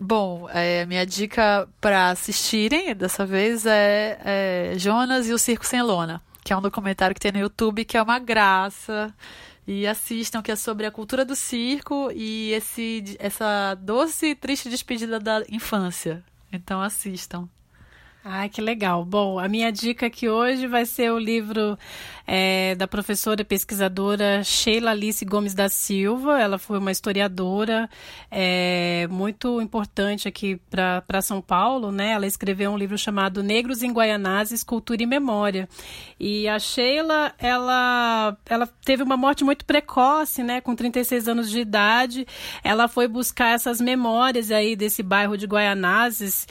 [0.01, 5.83] Bom, é, minha dica para assistirem dessa vez é, é, Jonas e o Circo Sem
[5.83, 9.13] Lona, que é um documentário que tem no YouTube que é uma graça.
[9.67, 14.71] E assistam, que é sobre a cultura do circo e esse, essa doce e triste
[14.71, 16.25] despedida da infância.
[16.51, 17.47] Então assistam.
[18.31, 19.07] Ai, que legal.
[19.07, 21.79] Bom, a minha dica aqui hoje vai ser o livro
[22.27, 26.39] é, da professora pesquisadora Sheila Alice Gomes da Silva.
[26.39, 27.89] Ela foi uma historiadora
[28.31, 32.11] é, muito importante aqui para São Paulo, né?
[32.13, 35.67] Ela escreveu um livro chamado Negros em Guaianazes, Cultura e Memória.
[36.21, 40.61] E a Sheila, ela, ela teve uma morte muito precoce, né?
[40.61, 42.27] Com 36 anos de idade.
[42.63, 46.47] Ela foi buscar essas memórias aí desse bairro de Guaianazes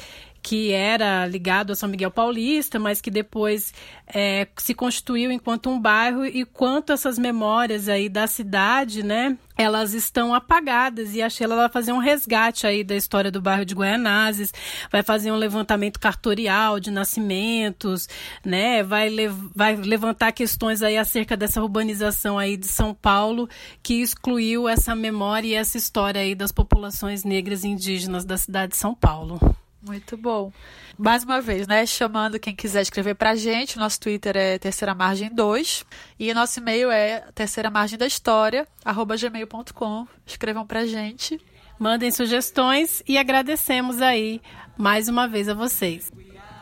[0.47, 3.73] que era ligado a São Miguel Paulista, mas que depois
[4.07, 9.93] é, se constituiu enquanto um bairro e quanto essas memórias aí da cidade, né, elas
[9.93, 13.75] estão apagadas e a Sheila vai fazer um resgate aí da história do bairro de
[13.75, 14.53] Guaianazes,
[14.89, 18.07] vai fazer um levantamento cartorial de nascimentos,
[18.45, 23.49] né, vai, le vai levantar questões aí acerca dessa urbanização aí de São Paulo
[23.83, 28.71] que excluiu essa memória e essa história aí das populações negras e indígenas da cidade
[28.71, 29.37] de São Paulo.
[29.81, 30.51] Muito bom.
[30.97, 31.85] Mais uma vez, né?
[31.85, 33.77] Chamando quem quiser escrever pra gente.
[33.77, 35.85] Nosso Twitter é Terceira Margem 2.
[36.19, 40.07] E nosso e-mail é terceira margem da história, arroba gmail.com.
[40.25, 41.39] Escrevam pra gente.
[41.79, 44.41] Mandem sugestões e agradecemos aí
[44.75, 46.11] mais uma vez a vocês.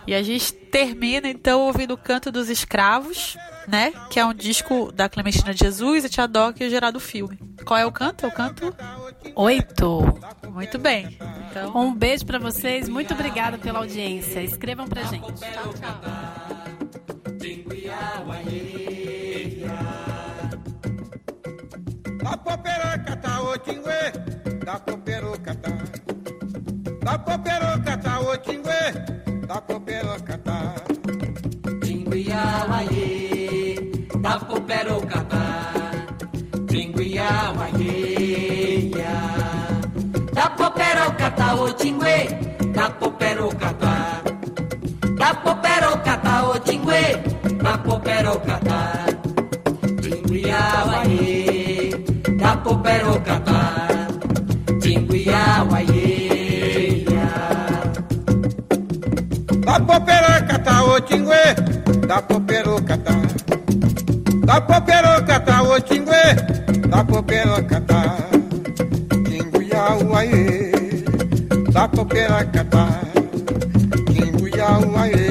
[0.08, 3.38] E a gente termina então ouvindo o Canto dos Escravos,
[3.68, 3.92] né?
[4.10, 7.40] Que é um disco da Clementina de Jesus, a Tia Doc e o Gerado Filme.
[7.66, 8.26] Qual é o canto?
[8.26, 8.76] É o canto?
[9.36, 10.02] Oito.
[10.52, 11.18] Muito bem.
[11.50, 11.76] Então...
[11.76, 12.88] Um beijo para vocês.
[12.88, 14.42] Muito obrigada pela audiência.
[14.42, 15.34] Escrevam pra gente.
[15.34, 16.66] Tchau, tchau.
[40.34, 42.28] Da poperoca tá o tingue,
[42.74, 44.22] da poperoca tá.
[45.16, 47.16] Da poperoca tá o tingue,
[47.62, 49.06] da poperoca tá.
[50.02, 51.92] Tingue awaiê,
[52.40, 53.88] da poperoca tá.
[54.82, 55.95] Tingue awaiê, da poperoca
[59.76, 63.12] Da poperocatá, o tingue, da poperocatá.
[64.46, 68.16] Da poperocatá, o tingue, da poperocatá.
[69.26, 70.72] Tinguiá, uaie,
[71.74, 72.88] da poperocatá.
[74.14, 75.25] Tinguiá, uaie.